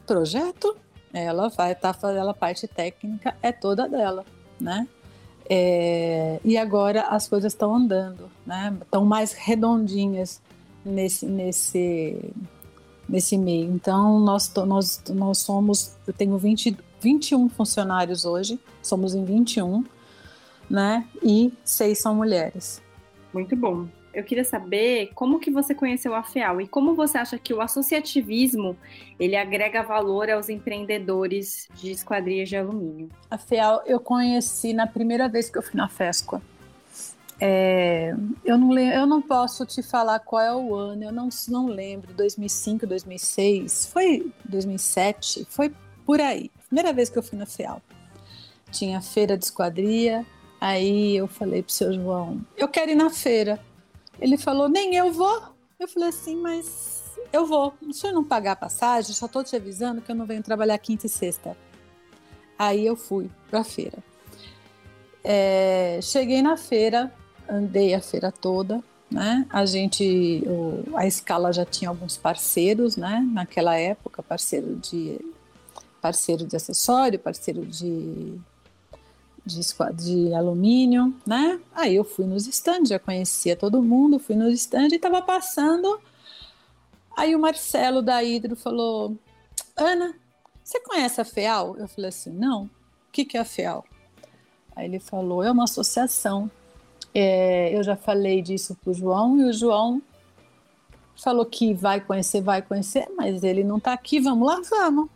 [0.07, 0.77] Projeto,
[1.12, 4.25] ela vai estar tá fazendo a parte técnica é toda dela,
[4.61, 4.87] né?
[5.48, 8.77] É, e agora as coisas estão andando, né?
[8.81, 10.40] Estão mais redondinhas
[10.85, 12.33] nesse nesse
[13.09, 13.70] nesse meio.
[13.72, 19.85] Então nós nós nós somos, eu tenho 20, 21 funcionários hoje, somos em 21,
[20.70, 21.07] né?
[21.22, 22.81] E seis são mulheres.
[23.33, 27.38] Muito bom eu queria saber como que você conheceu a FEAL e como você acha
[27.38, 28.77] que o associativismo
[29.18, 33.09] ele agrega valor aos empreendedores de esquadrias de alumínio.
[33.31, 36.42] A FEAL eu conheci na primeira vez que eu fui na FESCO.
[37.40, 41.66] É, eu, não, eu não posso te falar qual é o ano, eu não, não
[41.66, 45.72] lembro, 2005, 2006, foi 2007, foi
[46.07, 46.53] por aí.
[46.68, 47.83] Primeira vez que eu fui na FEAL.
[48.70, 50.25] Tinha feira de esquadria,
[50.61, 53.59] aí eu falei pro seu João, eu quero ir na feira.
[54.23, 55.43] Ele falou, nem eu vou.
[55.81, 57.75] Eu falei assim, mas eu vou.
[57.91, 60.79] Se senhor não pagar a passagem, só estou te avisando que eu não venho trabalhar
[60.79, 61.57] quinta e sexta.
[62.57, 63.99] Aí eu fui para a feira.
[65.25, 67.13] É, cheguei na feira,
[67.49, 68.81] andei a feira toda,
[69.11, 69.45] né?
[69.51, 73.29] A gente, o, a escala já tinha alguns parceiros, né?
[73.33, 75.21] Naquela época, parceiro de
[76.01, 78.41] parceiro de acessório, parceiro de
[79.44, 79.61] de,
[79.94, 81.61] de alumínio, né?
[81.74, 86.00] Aí eu fui nos estandes, já conhecia todo mundo, fui nos estandes e estava passando.
[87.16, 89.16] Aí o Marcelo da Hidro falou:
[89.76, 90.14] Ana,
[90.62, 91.76] você conhece a FEAL?
[91.76, 92.64] Eu falei assim: não.
[92.64, 92.70] O
[93.12, 93.85] que, que é a FEAL?
[94.74, 96.50] Aí ele falou: é uma associação.
[97.14, 100.00] É, eu já falei disso para o João e o João
[101.14, 105.11] falou que vai conhecer, vai conhecer, mas ele não está aqui, vamos lá, vamos.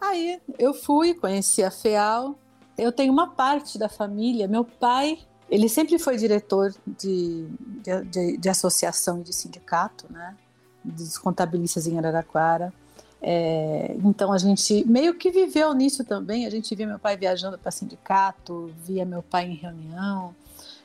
[0.00, 2.38] Aí eu fui, conheci a FEAL,
[2.78, 5.18] eu tenho uma parte da família, meu pai,
[5.50, 7.46] ele sempre foi diretor de,
[7.82, 10.36] de, de, de associação e de sindicato, né?
[10.84, 12.72] Dos contabilistas em Araraquara.
[13.20, 16.46] É, então a gente meio que viveu nisso também.
[16.46, 20.34] A gente via meu pai viajando para sindicato, via meu pai em reunião,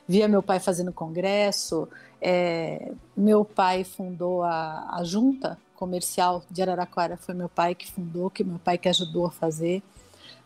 [0.08, 1.88] via meu pai fazendo congresso.
[2.20, 8.30] É, meu pai fundou a, a junta comercial de Araraquara, foi meu pai que fundou,
[8.30, 9.82] que meu pai que ajudou a fazer.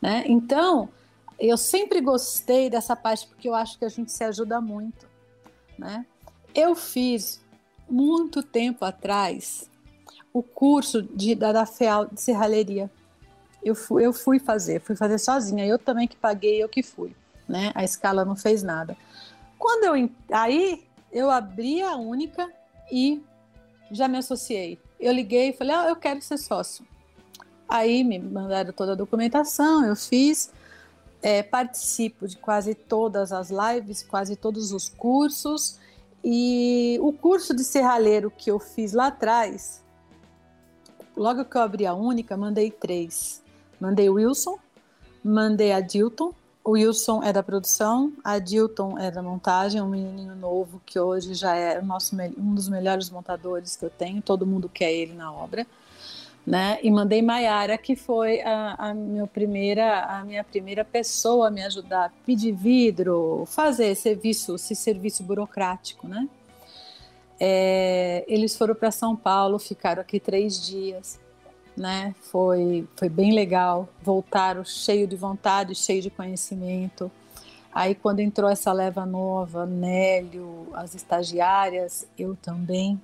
[0.03, 0.25] Né?
[0.27, 0.89] Então
[1.39, 5.07] eu sempre gostei dessa parte porque eu acho que a gente se ajuda muito,
[5.79, 6.05] né?
[6.55, 7.41] Eu fiz
[7.89, 9.71] muito tempo atrás
[10.33, 12.91] o curso de, da, da FEAL de serralheria.
[13.63, 15.67] Eu fui, eu fui fazer, fui fazer sozinha.
[15.67, 17.15] Eu também que paguei, eu que fui.
[17.49, 17.73] Né?
[17.75, 18.97] A escala não fez nada.
[19.59, 22.51] Quando eu aí eu abri a única
[22.91, 23.23] e
[23.91, 24.79] já me associei.
[25.01, 26.87] Eu liguei e falei, ah, eu quero ser sócio.
[27.69, 30.51] Aí me mandaram toda a documentação, eu fiz,
[31.23, 35.79] é, participo de quase todas as lives, quase todos os cursos.
[36.23, 39.83] E o curso de serralheiro que eu fiz lá atrás,
[41.17, 43.43] logo que eu abri a única, mandei três.
[43.81, 44.59] Mandei o Wilson,
[45.23, 46.33] mandei a Dilton.
[46.65, 51.33] O Wilson é da produção, a Dilton é da montagem, um menininho novo que hoje
[51.33, 55.33] já é nosso, um dos melhores montadores que eu tenho, todo mundo quer ele na
[55.33, 55.67] obra
[56.49, 56.79] né?
[56.83, 61.63] E mandei Maiara, que foi a, a, minha primeira, a minha primeira pessoa a me
[61.63, 66.27] ajudar a pedir vidro, fazer serviço, esse serviço burocrático, né?
[67.39, 71.21] É, eles foram para São Paulo, ficaram aqui três dias,
[71.77, 72.15] né?
[72.19, 73.87] Foi, foi bem legal.
[74.03, 77.13] Voltaram cheio de vontade, cheio de conhecimento.
[77.71, 82.99] Aí quando entrou essa leva nova, Nélio, as estagiárias, eu também.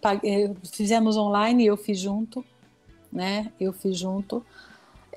[0.00, 2.42] Paguei, fizemos online, eu fiz junto
[3.16, 3.50] né?
[3.58, 4.44] Eu fiz junto.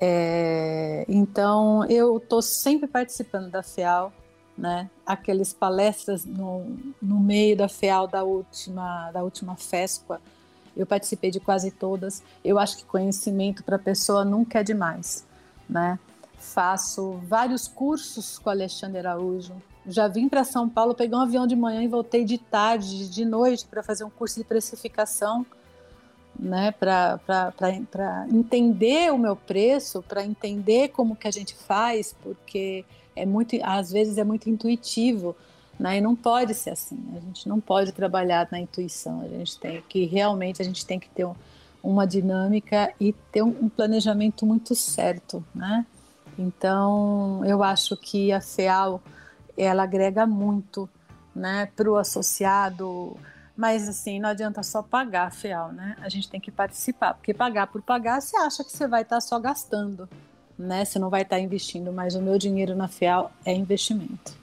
[0.00, 4.10] É, então, eu estou sempre participando da FEAL,
[4.56, 4.88] né?
[5.04, 10.18] Aquelas palestras no, no meio da FEAL da última, da última FESCOA,
[10.74, 12.22] eu participei de quase todas.
[12.42, 15.26] Eu acho que conhecimento para a pessoa nunca é demais,
[15.68, 15.98] né?
[16.38, 19.52] Faço vários cursos com Alexandre Araújo.
[19.86, 23.24] Já vim para São Paulo, peguei um avião de manhã e voltei de tarde, de
[23.26, 25.44] noite, para fazer um curso de precificação
[26.40, 33.26] né, para entender o meu preço, para entender como que a gente faz, porque é
[33.26, 35.36] muito, às vezes é muito intuitivo,
[35.78, 36.98] né, e não pode ser assim.
[37.14, 39.20] A gente não pode trabalhar na intuição.
[39.20, 41.28] A gente tem que realmente a gente tem que ter
[41.82, 45.86] uma dinâmica e ter um planejamento muito certo, né?
[46.38, 49.00] Então, eu acho que a FEAL
[49.56, 50.88] ela agrega muito,
[51.34, 53.16] né, para o associado
[53.60, 55.94] mas assim, não adianta só pagar a FEAL, né?
[56.00, 59.20] A gente tem que participar, porque pagar por pagar, você acha que você vai estar
[59.20, 60.08] só gastando,
[60.58, 60.82] né?
[60.82, 64.34] Você não vai estar investindo, mas o meu dinheiro na FEAL é investimento.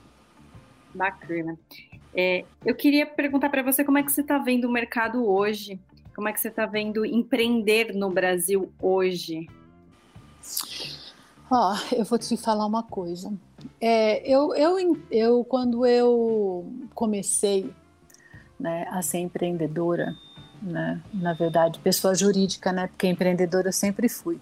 [0.94, 1.58] Bacana.
[2.14, 5.80] É, eu queria perguntar para você como é que você está vendo o mercado hoje,
[6.14, 9.48] como é que você está vendo empreender no Brasil hoje?
[11.50, 13.32] Ó, oh, eu vou te falar uma coisa.
[13.80, 17.68] É, eu, eu, eu, quando eu comecei
[18.58, 20.14] né, a ser empreendedora,
[20.60, 24.40] né, na verdade, pessoa jurídica, né, porque empreendedora eu sempre fui.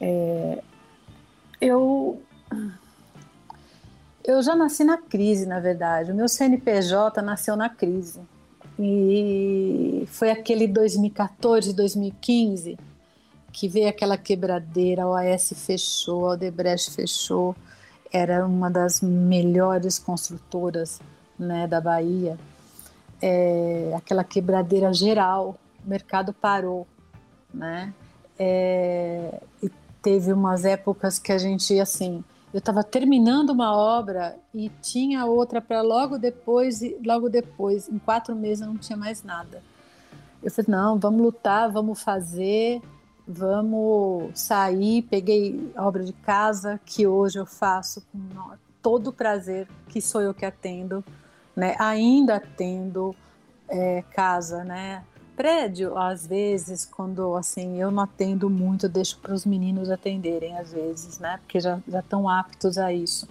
[0.00, 0.62] É,
[1.60, 2.20] eu
[4.24, 6.10] eu já nasci na crise, na verdade.
[6.10, 8.20] O meu CNPJ nasceu na crise.
[8.78, 12.78] E foi aquele 2014, 2015
[13.52, 17.54] que veio aquela quebradeira, a OAS fechou, a Odebrecht fechou.
[18.12, 21.00] Era uma das melhores construtoras
[21.38, 22.36] né, da Bahia
[23.20, 26.86] é, aquela quebradeira geral, o mercado parou,
[27.52, 27.92] né?
[28.38, 29.70] É, e
[30.02, 32.22] teve umas épocas que a gente, assim,
[32.52, 37.98] eu estava terminando uma obra e tinha outra para logo depois, e logo depois, em
[37.98, 39.62] quatro meses não tinha mais nada.
[40.42, 42.82] Eu falei, não, vamos lutar, vamos fazer,
[43.26, 45.02] vamos sair.
[45.02, 48.20] Peguei a obra de casa, que hoje eu faço com
[48.82, 51.02] todo o prazer, que sou eu que atendo
[51.54, 51.74] né?
[51.78, 53.14] Ainda tendo
[53.68, 55.04] é, casa, né?
[55.36, 60.72] Prédio, às vezes, quando assim eu não atendo muito, deixo para os meninos atenderem, às
[60.72, 61.38] vezes, né?
[61.38, 63.28] Porque já estão aptos a isso.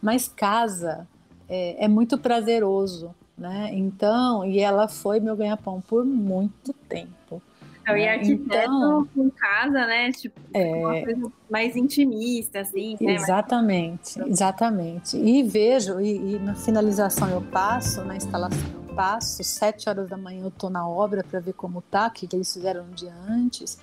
[0.00, 1.06] Mas casa
[1.48, 3.70] é, é muito prazeroso, né?
[3.72, 7.42] Então, e ela foi meu ganha-pão por muito tempo.
[7.88, 10.12] Então, e arquiteto então, com casa, né?
[10.12, 12.96] Tipo, é, uma coisa mais intimista, assim.
[13.00, 13.14] Né?
[13.14, 15.16] Exatamente, exatamente.
[15.16, 20.16] E vejo, e, e, na finalização eu passo, na instalação eu passo, sete horas da
[20.16, 22.90] manhã eu estou na obra para ver como tá, o que, que eles fizeram um
[22.90, 23.78] dia antes.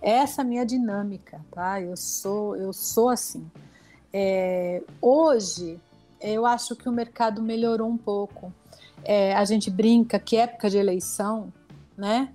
[0.00, 1.80] Essa é a minha dinâmica, tá?
[1.80, 3.50] Eu sou, eu sou assim.
[4.12, 5.78] É, hoje,
[6.20, 8.52] eu acho que o mercado melhorou um pouco.
[9.04, 11.52] É, a gente brinca que época de eleição,
[11.96, 12.32] né?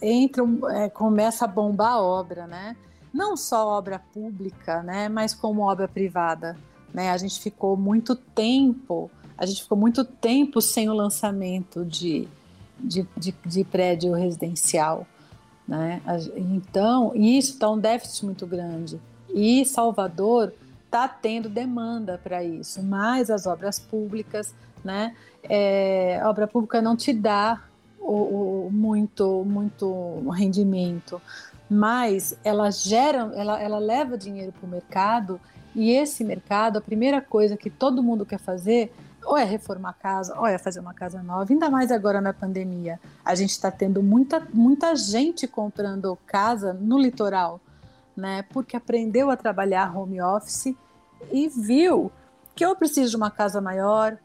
[0.00, 2.76] Entra, é, começa a bombar a obra, né?
[3.12, 5.08] Não só obra pública, né?
[5.08, 6.56] Mas como obra privada,
[6.92, 7.10] né?
[7.10, 12.28] A gente ficou muito tempo, a gente ficou muito tempo sem o lançamento de,
[12.78, 15.06] de, de, de prédio residencial,
[15.66, 16.00] né?
[16.36, 19.00] Então, isso está um déficit muito grande.
[19.32, 20.52] E Salvador
[20.84, 24.54] está tendo demanda para isso, mas as obras públicas,
[24.84, 25.16] né?
[25.42, 27.62] É, a obra pública não te dá
[28.04, 31.20] o, o, muito, muito rendimento,
[31.68, 35.40] mas ela gera, ela, ela leva dinheiro para o mercado
[35.74, 38.92] e esse mercado, a primeira coisa que todo mundo quer fazer
[39.24, 42.34] ou é reformar a casa, ou é fazer uma casa nova, ainda mais agora na
[42.34, 43.00] pandemia.
[43.24, 47.58] A gente está tendo muita, muita gente comprando casa no litoral,
[48.14, 48.44] né?
[48.52, 50.76] Porque aprendeu a trabalhar home office
[51.32, 52.12] e viu
[52.54, 54.18] que eu preciso de uma casa maior,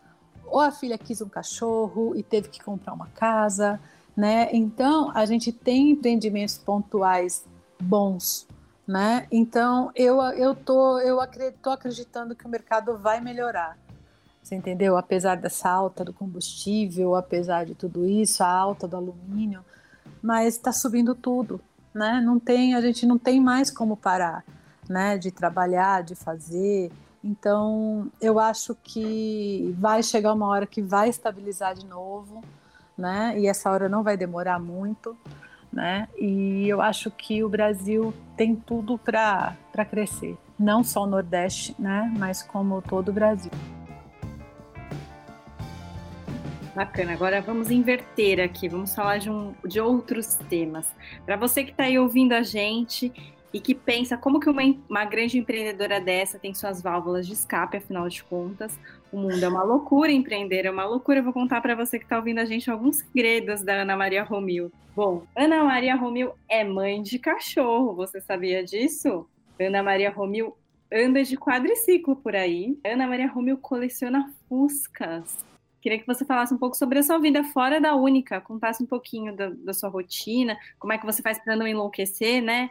[0.51, 3.79] ou a filha quis um cachorro e teve que comprar uma casa,
[4.15, 4.49] né?
[4.51, 7.45] Então a gente tem empreendimentos pontuais
[7.81, 8.47] bons,
[8.87, 9.27] né?
[9.31, 11.17] Então eu eu tô eu
[11.61, 13.77] tô acreditando que o mercado vai melhorar.
[14.41, 14.97] Você entendeu?
[14.97, 19.63] Apesar dessa alta do combustível, apesar de tudo isso, a alta do alumínio,
[20.21, 21.61] mas está subindo tudo,
[21.93, 22.19] né?
[22.19, 24.43] Não tem, a gente não tem mais como parar,
[24.89, 25.17] né?
[25.17, 26.91] De trabalhar, de fazer.
[27.23, 32.41] Então, eu acho que vai chegar uma hora que vai estabilizar de novo,
[32.97, 33.37] né?
[33.37, 35.17] E essa hora não vai demorar muito,
[35.71, 36.07] né?
[36.17, 39.55] E eu acho que o Brasil tem tudo para
[39.89, 42.11] crescer, não só o Nordeste, né?
[42.17, 43.51] Mas como todo o Brasil.
[46.73, 47.11] Bacana.
[47.11, 50.87] Agora vamos inverter aqui, vamos falar de, um, de outros temas.
[51.25, 53.11] Para você que está aí ouvindo a gente
[53.53, 57.77] e que pensa como que uma, uma grande empreendedora dessa tem suas válvulas de escape,
[57.77, 58.79] afinal de contas,
[59.11, 61.19] o mundo é uma loucura, empreender é uma loucura.
[61.19, 64.23] Eu vou contar para você que está ouvindo a gente alguns segredos da Ana Maria
[64.23, 64.71] Romil.
[64.95, 69.27] Bom, Ana Maria Romil é mãe de cachorro, você sabia disso?
[69.59, 70.55] Ana Maria Romil
[70.91, 72.77] anda de quadriciclo por aí.
[72.83, 75.37] Ana Maria Romil coleciona fuscas.
[75.81, 78.85] Queria que você falasse um pouco sobre a sua vida fora da Única, contasse um
[78.85, 82.69] pouquinho da, da sua rotina, como é que você faz para não enlouquecer, né?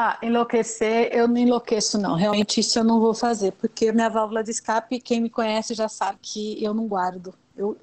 [0.00, 2.14] Ah, enlouquecer, eu não enlouqueço, não.
[2.14, 5.88] Realmente isso eu não vou fazer, porque minha válvula de escape, quem me conhece já
[5.88, 7.34] sabe que eu não guardo.
[7.56, 7.76] Eu,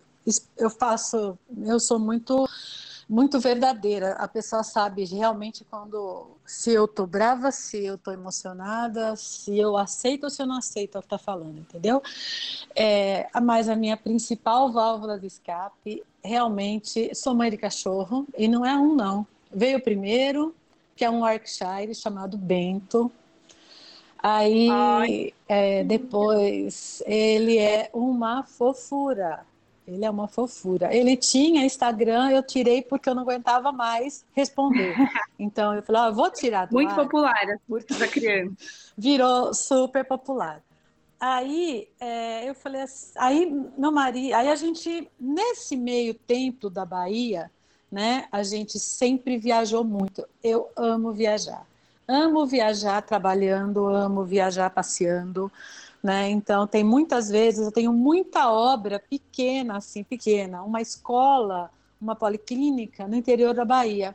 [0.58, 2.48] eu faço, eu sou muito
[3.10, 4.14] muito verdadeira.
[4.14, 9.76] A pessoa sabe realmente quando se eu tô brava, se eu tô emocionada, se eu
[9.76, 12.02] aceito ou se eu não aceito o que tá falando, entendeu?
[12.74, 18.66] É, mas a minha principal válvula de escape, realmente, sou mãe de cachorro, e não
[18.66, 19.28] é um não.
[19.54, 20.56] Veio primeiro,
[20.96, 23.12] que é um Yorkshire chamado Bento.
[24.18, 29.46] Aí, é, depois, ele é uma fofura.
[29.86, 30.96] Ele é uma fofura.
[30.96, 34.96] Ele tinha Instagram, eu tirei porque eu não aguentava mais responder.
[35.38, 36.96] Então eu falei, vou tirar do Muito ar.
[36.96, 37.46] popular,
[38.00, 38.56] da criança.
[38.98, 40.64] Virou super popular.
[41.20, 43.46] Aí é, eu falei assim, aí
[43.78, 47.52] meu marido, aí a gente, nesse meio tempo da Bahia,
[47.96, 50.28] né, a gente sempre viajou muito.
[50.44, 51.66] Eu amo viajar.
[52.06, 55.50] Amo viajar trabalhando, amo viajar passeando.
[56.04, 56.30] Né?
[56.30, 63.08] Então, tem muitas vezes, eu tenho muita obra pequena, assim, pequena, uma escola, uma policlínica
[63.08, 64.14] no interior da Bahia.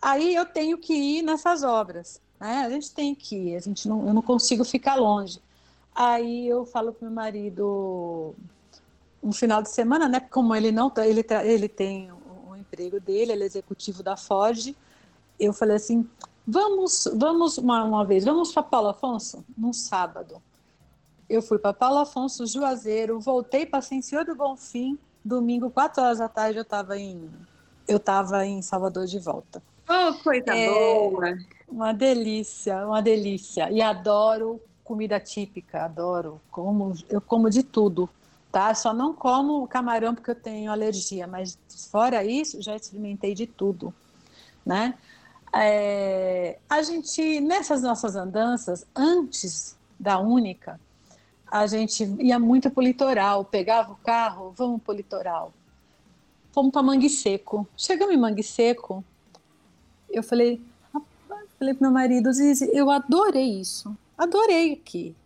[0.00, 2.64] Aí eu tenho que ir nessas obras, né?
[2.66, 5.40] A gente tem que ir, a gente não, eu não consigo ficar longe.
[5.94, 8.34] Aí eu falo para meu marido,
[9.22, 10.20] um final de semana, né?
[10.20, 12.10] Como ele não tá, ele, ele tem
[12.72, 14.74] emprego dele, ele é executivo da Ford.
[15.38, 16.08] Eu falei assim,
[16.46, 20.42] vamos, vamos uma, uma vez, vamos para Paulo Afonso num sábado
[21.32, 26.28] eu fui para Paulo Afonso, Juazeiro, voltei para Senhor do Bonfim, domingo, 4 horas da
[26.28, 27.30] tarde, eu estava em
[27.88, 29.62] eu estava em Salvador de volta.
[29.88, 31.38] Oh, coisa é, boa!
[31.66, 33.70] Uma delícia, uma delícia.
[33.72, 36.40] E adoro comida típica, adoro.
[36.50, 38.08] Como, eu como de tudo,
[38.52, 38.74] tá?
[38.74, 41.58] Só não como camarão porque eu tenho alergia, mas
[41.90, 43.92] fora isso, já experimentei de tudo,
[44.64, 44.94] né?
[45.54, 50.78] É, a gente, nessas nossas andanças, antes da Única,
[51.50, 55.52] a gente ia muito para o litoral, pegava o carro, vamos para o litoral.
[56.52, 57.66] Fomos para Mangue Seco.
[57.76, 59.02] Chegamos em Mangue Seco,
[60.10, 60.62] eu falei,
[61.58, 65.16] falei para meu marido, Zizi, eu adorei isso, adorei aqui.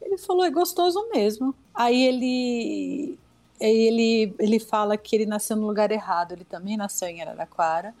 [0.00, 1.54] Ele falou, é gostoso mesmo.
[1.74, 3.18] Aí ele,
[3.60, 7.94] ele, ele fala que ele nasceu no lugar errado, ele também nasceu em Araraquara.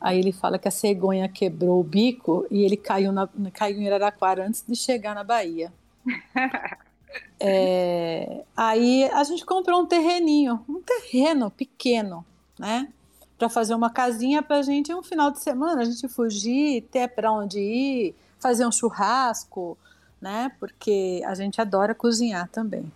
[0.00, 3.86] Aí ele fala que a cegonha quebrou o bico e ele caiu, na, caiu em
[3.86, 5.72] Araraquara antes de chegar na Bahia.
[7.38, 12.24] É, aí a gente comprou um terreninho, um terreno pequeno,
[12.58, 12.88] né?
[13.38, 17.08] Para fazer uma casinha para a gente um final de semana, a gente fugir, ter
[17.08, 19.76] para onde ir, fazer um churrasco,
[20.20, 20.50] né?
[20.58, 22.90] Porque a gente adora cozinhar também.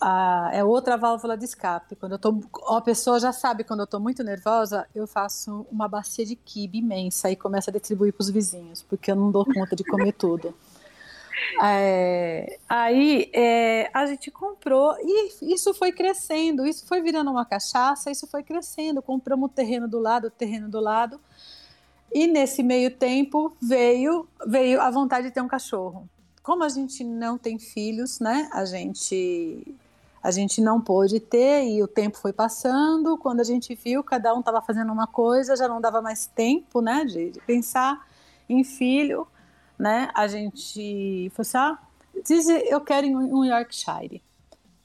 [0.00, 1.94] Ah, é outra válvula de escape.
[1.94, 5.86] Quando eu tô, a pessoa já sabe quando eu estou muito nervosa, eu faço uma
[5.86, 9.44] bacia de quibe imensa e começo a distribuir para os vizinhos, porque eu não dou
[9.44, 10.54] conta de comer tudo.
[11.62, 18.10] É, aí é, a gente comprou e isso foi crescendo, isso foi virando uma cachaça,
[18.10, 19.00] isso foi crescendo.
[19.00, 21.18] Compramos o terreno do lado, o terreno do lado.
[22.12, 26.08] E nesse meio tempo veio, veio a vontade de ter um cachorro.
[26.42, 28.48] Como a gente não tem filhos, né?
[28.52, 29.76] A gente
[30.22, 33.16] a gente não pôde ter e o tempo foi passando.
[33.16, 36.82] Quando a gente viu, cada um estava fazendo uma coisa, já não dava mais tempo,
[36.82, 38.06] né, de, de pensar
[38.48, 39.26] em filho,
[39.78, 40.10] né?
[40.14, 41.78] A gente falou assim: ah,
[42.24, 44.22] diz, eu quero um Yorkshire.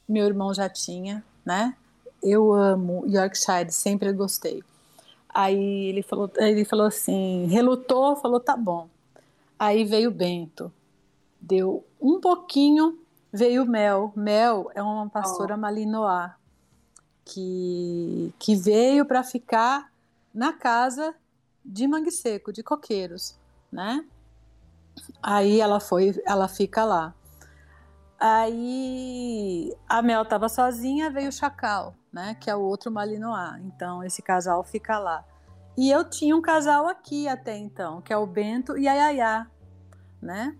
[0.08, 1.76] Meu irmão já tinha, né?
[2.24, 4.64] Eu amo Yorkshire, sempre gostei.
[5.36, 8.88] Aí ele falou, ele falou assim, relutou, falou tá bom.
[9.60, 10.72] Aí veio o Bento,
[11.42, 12.98] deu um pouquinho,
[13.34, 14.14] veio Mel.
[14.16, 15.58] Mel é uma pastora oh.
[15.58, 16.32] malinois
[17.26, 19.92] que que veio para ficar
[20.34, 21.14] na casa
[21.66, 23.36] de Mangue Seco, de coqueiros,
[23.70, 24.06] né?
[25.22, 27.14] Aí ela foi, ela fica lá.
[28.20, 33.62] Aí a Mel estava sozinha, veio o Chacal, né, que é o outro Malinois.
[33.66, 35.24] Então esse casal fica lá.
[35.78, 39.48] E eu tinha um casal aqui até então, que é o Bento e a Yaya,
[40.22, 40.56] né?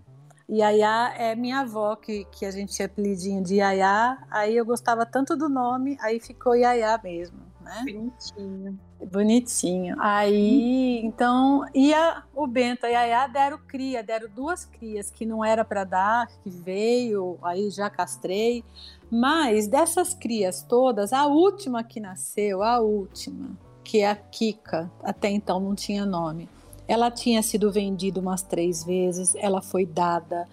[0.48, 5.06] Yaya é minha avó, que, que a gente tinha apelidinho de Yaya, aí eu gostava
[5.06, 7.84] tanto do nome, aí ficou Yaya mesmo, né?
[7.84, 8.78] Bonitinho.
[9.04, 9.94] Bonitinho.
[9.98, 11.06] Aí, hum.
[11.06, 15.64] então, ia o Bento e a Yaya deram cria, deram duas crias que não era
[15.64, 18.64] para dar, que veio, aí já castrei.
[19.10, 25.30] Mas dessas crias todas, a última que nasceu, a última, que é a Kika, até
[25.30, 26.48] então não tinha nome.
[26.88, 30.48] Ela tinha sido vendida umas três vezes, ela foi dada.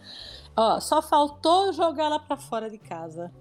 [0.55, 3.31] Ó, só faltou jogar ela para fora de casa.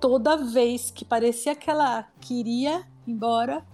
[0.00, 3.64] Toda vez que parecia que ela queria embora,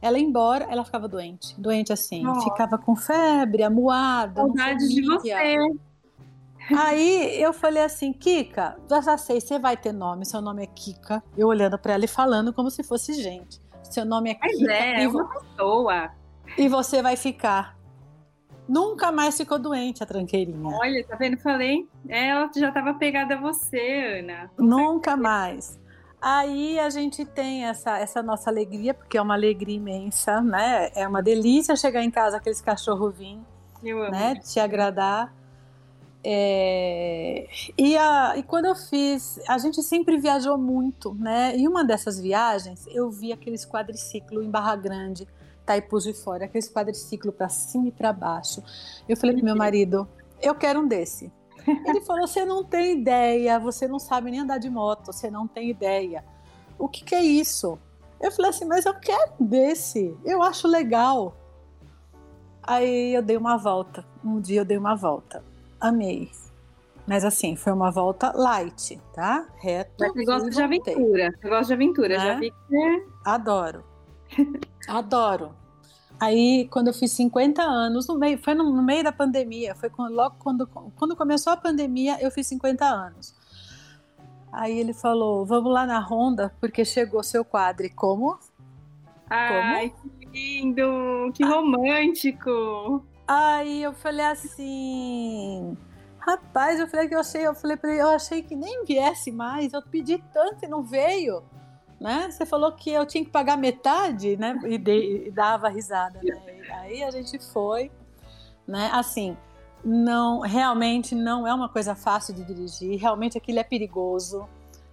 [0.00, 1.58] ela ia embora, ela ficava doente.
[1.58, 2.40] Doente assim, oh.
[2.42, 4.42] ficava com febre, amuada.
[4.42, 5.32] Saudade de você.
[6.72, 11.22] Aí eu falei assim, Kika, já sei, você vai ter nome, seu nome é Kika.
[11.36, 13.60] Eu olhando para ela e falando como se fosse gente.
[13.82, 14.72] Seu nome é Mas Kika.
[14.72, 16.10] É, é uma pessoa.
[16.56, 17.76] E você vai ficar.
[18.66, 20.74] Nunca mais ficou doente a tranqueirinha.
[20.74, 21.36] Olha, tá vendo?
[21.38, 24.50] Falei, ela já estava pegada a você, Ana.
[24.58, 25.78] Nunca mais.
[26.26, 30.90] Aí a gente tem essa, essa nossa alegria, porque é uma alegria imensa, né?
[30.94, 33.44] É uma delícia chegar em casa, aqueles cachorro vinhos,
[34.10, 34.34] né?
[34.36, 35.34] Te agradar.
[36.24, 37.46] É...
[37.76, 41.54] E, a, e quando eu fiz, a gente sempre viajou muito, né?
[41.58, 45.28] E uma dessas viagens, eu vi aqueles quadriciclo em Barra Grande,
[45.66, 48.62] Taipus de Fora, aqueles quadriciclo para cima e para baixo.
[49.06, 50.08] Eu falei pro meu marido,
[50.40, 51.30] eu quero um desse.
[51.66, 55.46] Ele falou, você não tem ideia, você não sabe nem andar de moto, você não
[55.46, 56.24] tem ideia.
[56.78, 57.78] O que, que é isso?
[58.20, 61.36] Eu falei assim, mas eu quero desse, eu acho legal.
[62.62, 65.42] Aí eu dei uma volta, um dia eu dei uma volta
[65.84, 66.30] amei.
[67.06, 69.46] Mas assim, foi uma volta light, tá?
[69.58, 69.92] Reto.
[70.00, 71.34] Mas você gosta de aventura.
[71.38, 72.26] Você gosta de aventura, né?
[72.26, 73.04] já vi que é.
[73.26, 73.84] Adoro.
[74.88, 75.54] Adoro.
[76.18, 79.90] Aí, quando eu fiz 50 anos, no meio, foi no, no meio da pandemia, foi
[79.90, 83.34] quando, logo quando, quando começou a pandemia, eu fiz 50 anos.
[84.52, 87.88] Aí ele falou: Vamos lá na Honda, porque chegou seu quadro.
[87.94, 88.38] Como?
[89.28, 90.12] Ai, Como?
[90.14, 91.32] que lindo!
[91.34, 93.04] Que romântico!
[93.26, 95.76] Aí eu falei assim,
[96.18, 99.32] rapaz, eu falei que eu achei, eu falei para ele, eu achei que nem viesse
[99.32, 101.42] mais, eu pedi tanto e não veio,
[102.04, 102.30] né?
[102.30, 104.60] Você falou que eu tinha que pagar metade, né?
[104.66, 106.38] E, de, e dava risada, né?
[106.68, 107.90] E aí a gente foi,
[108.68, 108.90] né?
[108.92, 109.34] Assim,
[109.82, 114.46] não, realmente não é uma coisa fácil de dirigir, realmente aquilo é perigoso,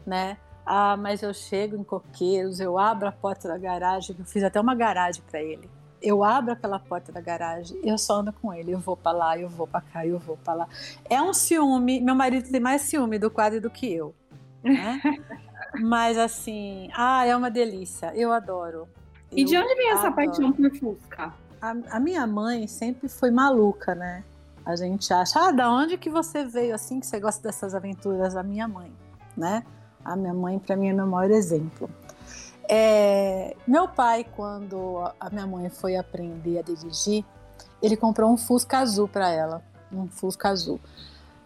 [0.08, 0.38] né?
[0.66, 4.62] Ah, mas eu chego em Coqueiros, eu abro a porta da garagem, eu fiz até
[4.62, 5.70] uma garagem para ele
[6.04, 9.38] eu abro aquela porta da garagem, eu só ando com ele, eu vou para lá,
[9.38, 10.68] eu vou para cá, eu vou para lá.
[11.08, 14.16] É um ciúme, meu marido tem mais ciúme do quadro do que eu,
[14.64, 15.00] né?
[15.80, 18.88] Mas assim, ah, é uma delícia, eu adoro.
[19.32, 20.16] E eu de onde vem essa adoro.
[20.16, 21.34] paixão por Fusca?
[21.62, 24.24] A, a, minha mãe sempre foi maluca, né?
[24.66, 28.36] A gente acha, ah, da onde que você veio assim que você gosta dessas aventuras?
[28.36, 28.92] A minha mãe,
[29.36, 29.64] né?
[30.04, 31.90] A minha mãe, para mim, é meu maior exemplo.
[32.68, 37.24] É, meu pai, quando a minha mãe foi aprender a dirigir,
[37.82, 39.62] ele comprou um Fusca azul para ela,
[39.92, 40.80] um Fusca azul.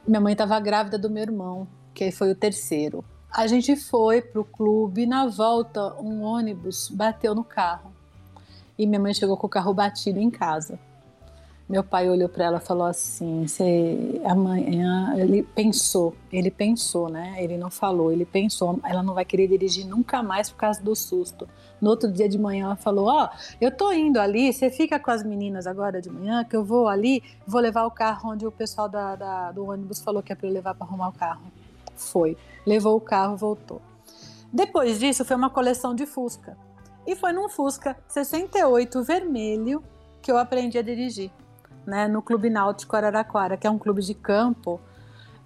[0.07, 3.03] Minha mãe estava grávida do meu irmão, que foi o terceiro.
[3.37, 7.91] A gente foi para o clube, na volta um ônibus bateu no carro.
[8.79, 10.79] E minha mãe chegou com o carro batido em casa.
[11.67, 17.35] Meu pai olhou para ela e falou assim: "Você amanhã ele pensou, ele pensou, né?
[17.43, 18.79] Ele não falou, ele pensou.
[18.85, 21.45] Ela não vai querer dirigir nunca mais por causa do susto.
[21.81, 24.97] No outro dia de manhã ela falou: "Ó, oh, eu tô indo ali, você fica
[24.97, 28.47] com as meninas agora de manhã, que eu vou ali, vou levar o carro onde
[28.47, 31.13] o pessoal da, da do ônibus falou que é para eu levar para arrumar o
[31.13, 31.64] carro".
[31.95, 33.81] Foi, levou o carro, voltou.
[34.51, 36.57] Depois disso foi uma coleção de Fusca.
[37.05, 39.83] E foi num Fusca 68 vermelho
[40.21, 41.31] que eu aprendi a dirigir
[41.85, 44.81] né, no Clube Náutico Araraquara, que é um clube de campo.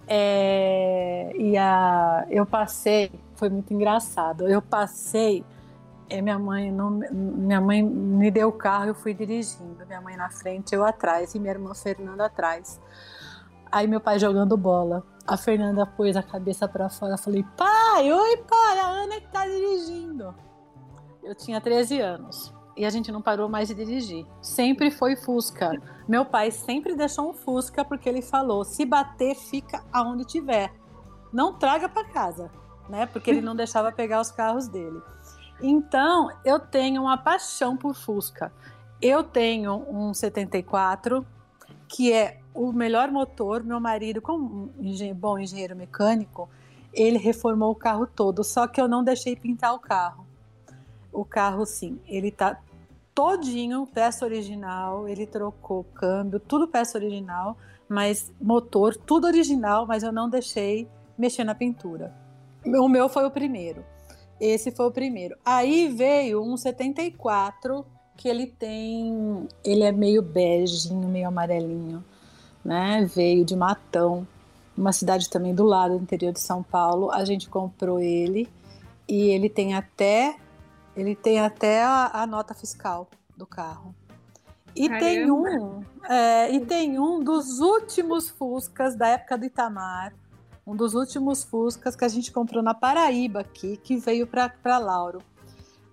[0.06, 4.48] É, e a, eu passei, foi muito engraçado.
[4.48, 5.44] Eu passei,
[6.08, 10.16] é, minha mãe não, minha mãe me deu o carro, eu fui dirigindo, minha mãe
[10.16, 12.80] na frente, eu atrás e minha irmã Fernanda atrás.
[13.70, 15.04] Aí meu pai jogando bola.
[15.30, 17.16] A Fernanda pôs a cabeça para fora.
[17.16, 20.34] Falei, pai, oi pai, a Ana que tá dirigindo.
[21.22, 24.26] Eu tinha 13 anos e a gente não parou mais de dirigir.
[24.42, 25.80] Sempre foi Fusca.
[26.08, 30.74] Meu pai sempre deixou um Fusca porque ele falou: se bater, fica aonde tiver.
[31.32, 32.50] Não traga para casa,
[32.88, 33.06] né?
[33.06, 35.00] Porque ele não deixava pegar os carros dele.
[35.62, 38.52] Então, eu tenho uma paixão por Fusca.
[39.00, 41.24] Eu tenho um 74,
[41.90, 43.64] que é o melhor motor.
[43.64, 46.48] Meu marido, como um bom engenheiro mecânico,
[46.94, 50.24] ele reformou o carro todo, só que eu não deixei pintar o carro.
[51.12, 52.60] O carro, sim, ele tá
[53.12, 57.56] todinho peça original, ele trocou câmbio, tudo peça original,
[57.88, 60.88] mas motor, tudo original, mas eu não deixei
[61.18, 62.14] mexer na pintura.
[62.64, 63.84] O meu foi o primeiro.
[64.40, 65.36] Esse foi o primeiro.
[65.44, 67.84] Aí veio um 74
[68.20, 72.04] que ele tem, ele é meio beijinho, meio amarelinho,
[72.62, 73.08] né?
[73.16, 74.28] Veio de Matão,
[74.76, 77.10] uma cidade também do lado do interior de São Paulo.
[77.10, 78.46] A gente comprou ele
[79.08, 80.36] e ele tem até
[80.94, 83.94] ele tem até a, a nota fiscal do carro.
[84.76, 85.06] E Caramba.
[85.06, 90.12] tem um, é, e tem um dos últimos Fuscas da época do Itamar,
[90.66, 95.22] um dos últimos Fuscas que a gente comprou na Paraíba aqui, que veio para Lauro.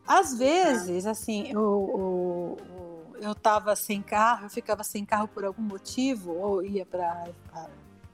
[0.08, 2.58] Às vezes, assim, eu,
[3.20, 7.26] eu, eu tava sem carro, eu ficava sem carro por algum motivo, ou ia para.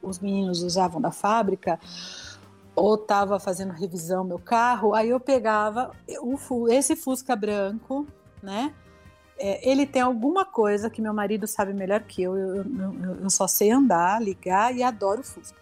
[0.01, 1.79] Os meninos usavam da fábrica,
[2.75, 8.05] ou estava fazendo revisão meu carro, aí eu pegava o, esse Fusca branco,
[8.41, 8.73] né?
[9.37, 12.35] É, ele tem alguma coisa que meu marido sabe melhor que eu.
[12.35, 15.61] Eu, eu, eu só sei andar, ligar e adoro Fusca.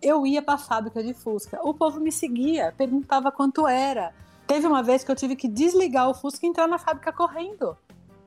[0.00, 4.14] Eu ia para a fábrica de Fusca, o povo me seguia, perguntava quanto era.
[4.48, 7.76] Teve uma vez que eu tive que desligar o Fusca e entrar na fábrica correndo,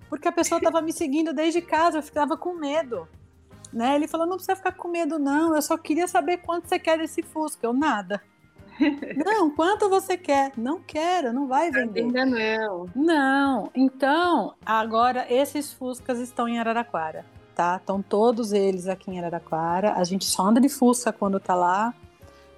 [0.08, 3.08] porque a pessoa estava me seguindo desde casa, eu ficava com medo.
[3.74, 3.96] Né?
[3.96, 5.56] Ele falou: não precisa ficar com medo, não.
[5.56, 7.66] Eu só queria saber quanto você quer desse Fusca.
[7.66, 8.22] Eu nada.
[9.26, 10.52] não, quanto você quer?
[10.56, 12.02] Não quero, não vai vender.
[12.02, 12.86] Ainda não.
[12.96, 13.72] Não.
[13.74, 17.78] Então, agora esses Fuscas estão em Araraquara, tá?
[17.78, 19.94] Estão todos eles aqui em Araraquara.
[19.94, 21.96] A gente só anda de Fusca quando tá lá,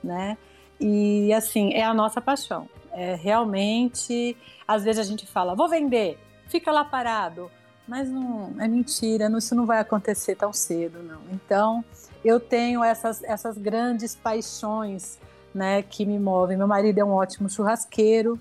[0.04, 0.38] né?
[0.80, 2.68] E assim, é a nossa paixão.
[2.94, 4.38] É realmente,
[4.68, 6.18] às vezes a gente fala, vou vender,
[6.48, 7.50] fica lá parado
[7.88, 11.22] mas não é mentira, não, isso não vai acontecer tão cedo, não.
[11.32, 11.84] Então,
[12.24, 15.20] eu tenho essas, essas grandes paixões,
[15.54, 16.58] né, que me movem.
[16.58, 18.40] Meu marido é um ótimo churrasqueiro,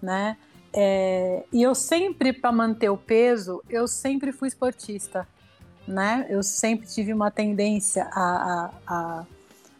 [0.00, 0.36] né?
[0.72, 5.26] É, e eu sempre, para manter o peso, eu sempre fui esportista,
[5.86, 6.26] né?
[6.28, 9.26] Eu sempre tive uma tendência a, a,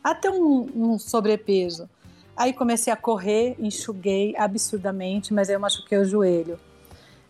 [0.03, 1.89] a, ter um, um sobrepeso.
[2.37, 6.61] Aí comecei a correr, enxuguei absurdamente, mas eu machuquei o joelho.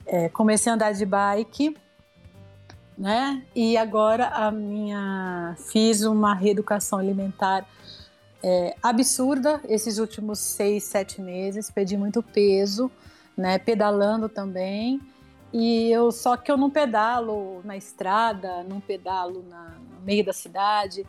[0.05, 1.77] É, comecei a andar de bike,
[2.99, 3.43] né?
[3.55, 7.67] E agora a minha fiz uma reeducação alimentar
[8.43, 11.71] é, absurda esses últimos seis, sete meses.
[11.71, 12.91] Perdi muito peso,
[13.37, 13.59] né?
[13.59, 15.01] Pedalando também.
[15.53, 20.33] E eu só que eu não pedalo na estrada, não pedalo na, no meio da
[20.33, 21.07] cidade.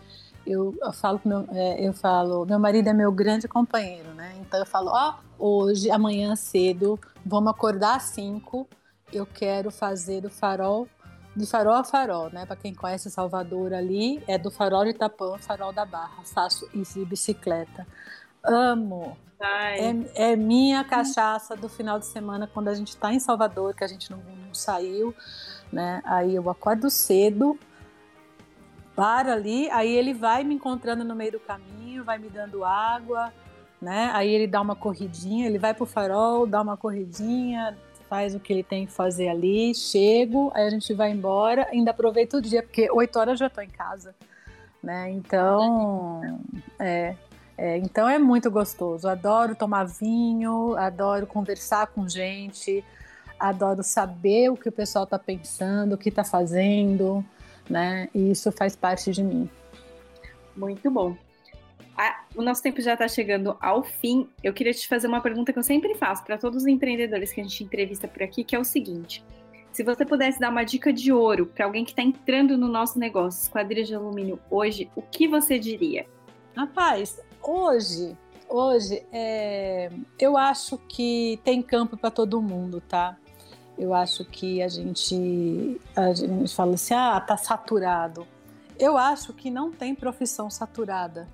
[0.49, 4.33] Eu, eu falo meu, é, eu falo, meu marido é meu grande companheiro, né?
[4.39, 8.67] Então eu falo, ó, oh, hoje, amanhã cedo, vamos acordar às cinco
[9.11, 10.87] eu quero fazer do farol
[11.35, 12.47] de farol a farol, né?
[12.47, 16.23] Para quem conhece Salvador ali, é do farol de Itapã, farol da Barra.
[16.25, 17.85] Faço isso de bicicleta.
[18.43, 19.15] Amo.
[19.39, 23.83] É, é, minha cachaça do final de semana quando a gente está em Salvador, que
[23.83, 25.13] a gente não, não, saiu,
[25.71, 26.01] né?
[26.05, 27.55] Aí eu acordo cedo,
[28.97, 33.31] paro ali, aí ele vai me encontrando no meio do caminho, vai me dando água,
[33.79, 34.09] né?
[34.11, 37.77] Aí ele dá uma corridinha, ele vai pro farol, dá uma corridinha,
[38.09, 41.91] faz o que ele tem que fazer ali, chego, aí a gente vai embora, ainda
[41.91, 44.15] aproveito o dia, porque oito horas já estou em casa,
[44.81, 45.11] né?
[45.11, 46.41] Então,
[46.79, 47.15] é,
[47.55, 49.07] é, então é muito gostoso.
[49.07, 52.83] Adoro tomar vinho, adoro conversar com gente,
[53.39, 57.23] adoro saber o que o pessoal está pensando, o que está fazendo,
[57.69, 58.09] né?
[58.13, 59.49] E isso faz parte de mim.
[60.55, 61.15] Muito bom.
[61.97, 64.29] Ah, o nosso tempo já está chegando ao fim.
[64.43, 67.41] Eu queria te fazer uma pergunta que eu sempre faço para todos os empreendedores que
[67.41, 69.23] a gente entrevista por aqui, que é o seguinte:
[69.71, 72.99] se você pudesse dar uma dica de ouro para alguém que está entrando no nosso
[72.99, 76.05] negócio, esquadrilha de alumínio, hoje, o que você diria?
[76.55, 78.15] Rapaz, hoje,
[78.47, 83.17] hoje, é, eu acho que tem campo para todo mundo, tá?
[83.77, 88.27] Eu acho que a gente, a gente fala assim, ah, tá saturado.
[88.79, 91.27] Eu acho que não tem profissão saturada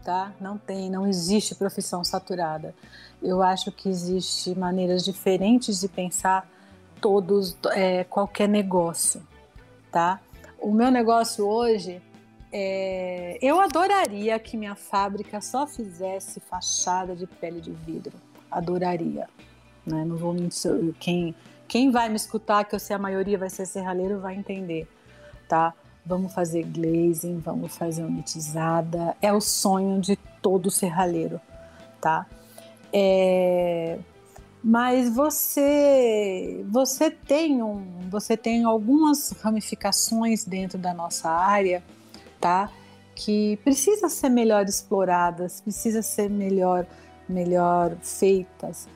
[0.00, 0.32] tá?
[0.40, 2.74] Não tem, não existe profissão saturada.
[3.22, 6.48] Eu acho que existe maneiras diferentes de pensar
[7.00, 9.22] todos é, qualquer negócio,
[9.90, 10.20] tá?
[10.58, 12.02] O meu negócio hoje
[12.52, 18.12] é, eu adoraria que minha fábrica só fizesse fachada de pele de vidro.
[18.50, 19.28] Adoraria.
[19.86, 20.04] Né?
[20.04, 20.94] Não vou mentir.
[20.98, 21.34] Quem,
[21.70, 24.86] quem vai me escutar, que eu sei a maioria vai ser serralheiro, vai entender.
[25.48, 25.74] Tá?
[26.04, 29.16] vamos fazer glazing, vamos fazer unitizada.
[29.20, 31.40] É o sonho de todo serralheiro,
[32.00, 32.26] tá?
[32.92, 33.98] É...
[34.62, 41.82] Mas você, você tem um, você tem algumas ramificações dentro da nossa área,
[42.38, 42.70] tá?
[43.14, 46.86] Que precisa ser melhor exploradas, precisa ser melhor,
[47.26, 48.86] melhor feitas,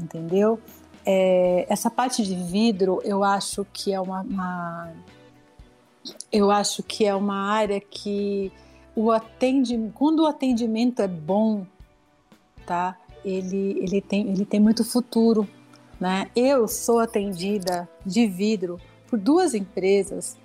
[0.00, 0.58] entendeu?
[1.04, 4.92] É, essa parte de vidro, eu acho que é uma, uma
[6.30, 8.52] eu acho que é uma área que
[8.94, 11.66] o atendimento, quando o atendimento é bom,
[12.66, 12.96] tá?
[13.24, 15.48] Ele, ele, tem, ele tem muito futuro,
[16.00, 16.28] né?
[16.34, 18.78] Eu sou atendida de vidro
[19.08, 20.36] por duas empresas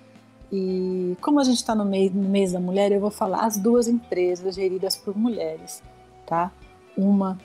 [0.50, 3.58] e como a gente está no mês, no mês da mulher, eu vou falar as
[3.58, 5.82] duas empresas geridas por mulheres,
[6.26, 6.50] tá?
[6.96, 7.38] Uma,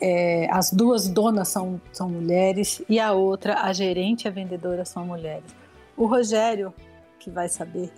[0.00, 4.84] é, as duas donas são, são mulheres e a outra, a gerente e a vendedora
[4.84, 5.54] são mulheres.
[5.96, 6.72] O Rogério
[7.18, 7.90] que vai saber,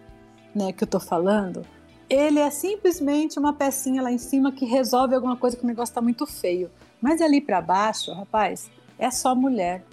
[0.55, 1.64] né, que eu tô falando,
[2.09, 5.94] ele é simplesmente uma pecinha lá em cima que resolve alguma coisa que o negócio
[5.94, 6.70] tá muito feio.
[7.01, 9.84] Mas ali para baixo, rapaz, é só mulher,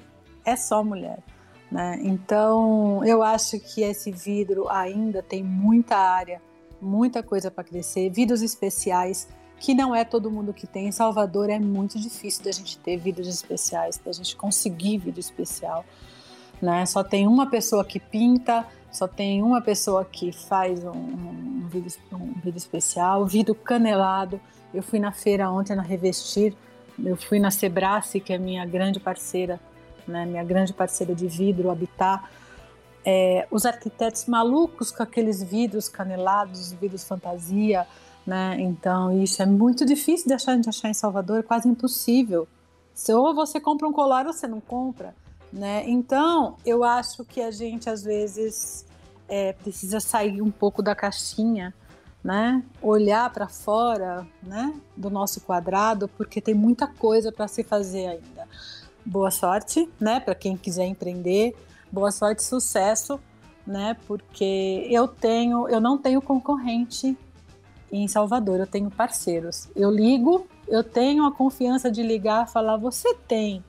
[0.45, 1.19] é só mulher.
[1.69, 1.99] Né?
[2.03, 6.41] Então, eu acho que esse vidro ainda tem muita área,
[6.81, 9.27] muita coisa para crescer, vidros especiais
[9.59, 10.87] que não é todo mundo que tem.
[10.87, 15.85] Em Salvador é muito difícil da gente ter vidros especiais, da gente conseguir vidro especial.
[16.61, 16.85] Né?
[16.85, 21.69] Só tem uma pessoa que pinta, só tem uma pessoa que faz um, um,
[22.13, 24.39] um vídeo especial, vidro canelado.
[24.73, 26.55] Eu fui na feira ontem na Revestir,
[27.03, 29.59] eu fui na Sebrace, que é minha grande parceira,
[30.07, 32.23] né, minha grande parceira de vidro, Habitat.
[33.07, 37.85] É, os arquitetos malucos com aqueles vidros canelados, vidros fantasia,
[38.25, 38.55] né?
[38.59, 42.47] Então isso é muito difícil de achar, de achar em Salvador, é quase impossível.
[43.09, 45.13] Ou você compra um colar ou você não compra.
[45.51, 45.83] Né?
[45.87, 48.85] Então, eu acho que a gente às vezes
[49.27, 51.73] é, precisa sair um pouco da caixinha,
[52.23, 52.63] né?
[52.81, 54.73] Olhar para fora, né?
[54.97, 58.47] Do nosso quadrado, porque tem muita coisa para se fazer ainda.
[59.05, 60.19] Boa sorte, né?
[60.19, 61.55] Para quem quiser empreender,
[61.91, 63.19] boa sorte, sucesso,
[63.65, 63.95] né?
[64.07, 67.17] Porque eu tenho, eu não tenho concorrente
[67.91, 69.69] em Salvador, eu tenho parceiros.
[69.75, 73.63] Eu ligo, eu tenho a confiança de ligar, falar, você tem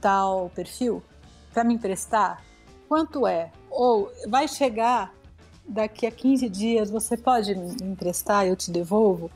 [0.00, 1.02] tal perfil
[1.52, 2.42] para me emprestar?
[2.88, 3.50] Quanto é?
[3.70, 5.12] Ou vai chegar
[5.66, 9.30] daqui a 15 dias, você pode me emprestar e eu te devolvo?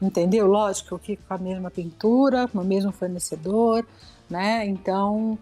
[0.00, 0.46] Entendeu?
[0.46, 3.86] Lógico que com a mesma pintura, com o mesmo fornecedor,
[4.28, 4.66] né?
[4.66, 5.38] Então,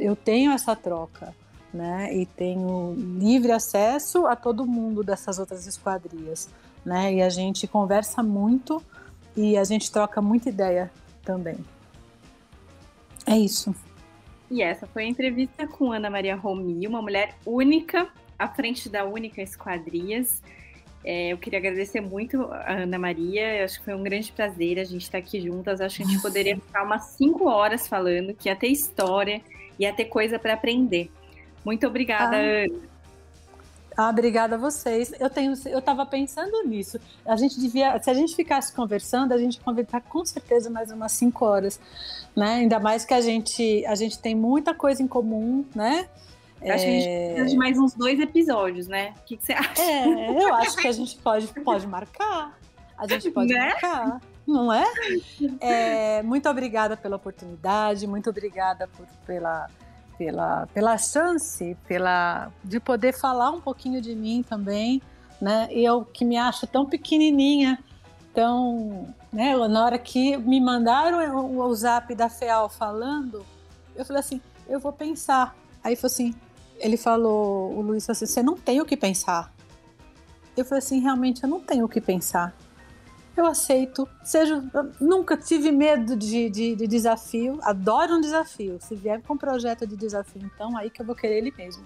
[0.00, 1.34] eu tenho essa troca,
[1.72, 2.14] né?
[2.14, 6.48] E tenho livre acesso a todo mundo dessas outras esquadrias,
[6.84, 7.14] né?
[7.14, 8.82] E a gente conversa muito
[9.36, 10.90] e a gente troca muita ideia
[11.24, 11.56] também.
[13.26, 13.74] É isso.
[14.50, 18.08] E essa foi a entrevista com Ana Maria Romi, uma mulher única,
[18.38, 20.42] à frente da Única Esquadrias.
[21.04, 24.78] É, eu queria agradecer muito a Ana Maria, eu acho que foi um grande prazer
[24.78, 25.80] a gente estar aqui juntas.
[25.80, 29.40] Acho que a gente poderia ficar umas cinco horas falando, que ia ter história,
[29.78, 31.10] ia ter coisa para aprender.
[31.64, 32.64] Muito obrigada, ah.
[32.64, 32.91] Ana.
[33.96, 35.12] Ah, obrigada a vocês.
[35.18, 36.98] Eu tenho, eu estava pensando nisso.
[37.26, 41.12] A gente devia, se a gente ficasse conversando, a gente conversar com certeza mais umas
[41.12, 41.78] cinco horas,
[42.34, 42.54] né?
[42.54, 46.08] Ainda mais que a gente, a gente tem muita coisa em comum, né?
[46.60, 46.68] Acho é...
[46.68, 47.26] que a gente é.
[47.28, 49.14] precisa de mais uns dois episódios, né?
[49.18, 49.82] O que, que você acha?
[49.82, 52.56] É, eu acho que a gente pode, pode marcar.
[52.96, 53.58] A gente pode né?
[53.58, 54.84] marcar, não é?
[55.60, 56.22] é?
[56.22, 59.68] Muito obrigada pela oportunidade, muito obrigada por, pela
[60.22, 65.02] pela, pela chance, pela de poder falar um pouquinho de mim também,
[65.40, 65.68] né?
[65.72, 67.76] Eu que me acho tão pequenininha,
[68.32, 69.56] tão, né?
[69.66, 73.44] Na hora que me mandaram o, o zap da FEAL falando,
[73.96, 75.56] eu falei assim, eu vou pensar.
[75.82, 76.34] Aí foi assim,
[76.78, 79.52] ele falou, o Luiz assim, você não tem o que pensar.
[80.56, 82.54] Eu falei assim, realmente eu não tenho o que pensar.
[83.36, 84.62] Eu aceito, seja,
[85.00, 88.78] nunca tive medo de, de, de, desafio, adoro um desafio.
[88.80, 91.82] Se vier com um projeto de desafio, então aí que eu vou querer ele mesmo.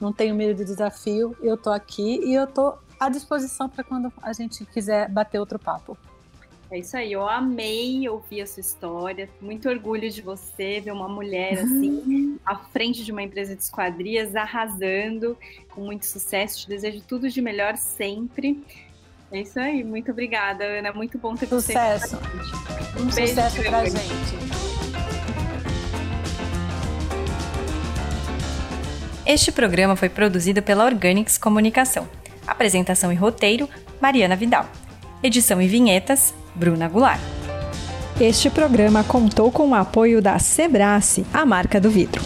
[0.00, 4.12] Não tenho medo de desafio, eu tô aqui e eu tô à disposição para quando
[4.20, 5.96] a gente quiser bater outro papo.
[6.70, 11.08] É isso aí, eu amei ouvir a sua história, muito orgulho de você, ver uma
[11.08, 15.36] mulher assim, à frente de uma empresa de esquadrias, arrasando,
[15.70, 16.60] com muito sucesso.
[16.60, 18.64] Te desejo tudo de melhor sempre.
[19.32, 20.92] É isso aí, muito obrigada, Ana.
[20.92, 22.18] Muito bom ter você Sucesso.
[22.98, 24.50] Um beijo sucesso pra gente.
[29.24, 32.08] Este programa foi produzido pela Organics Comunicação.
[32.44, 33.68] Apresentação e roteiro:
[34.00, 34.68] Mariana Vidal.
[35.22, 37.20] Edição e vinhetas: Bruna Goulart.
[38.20, 42.22] Este programa contou com o apoio da Sebrace, a marca do vidro.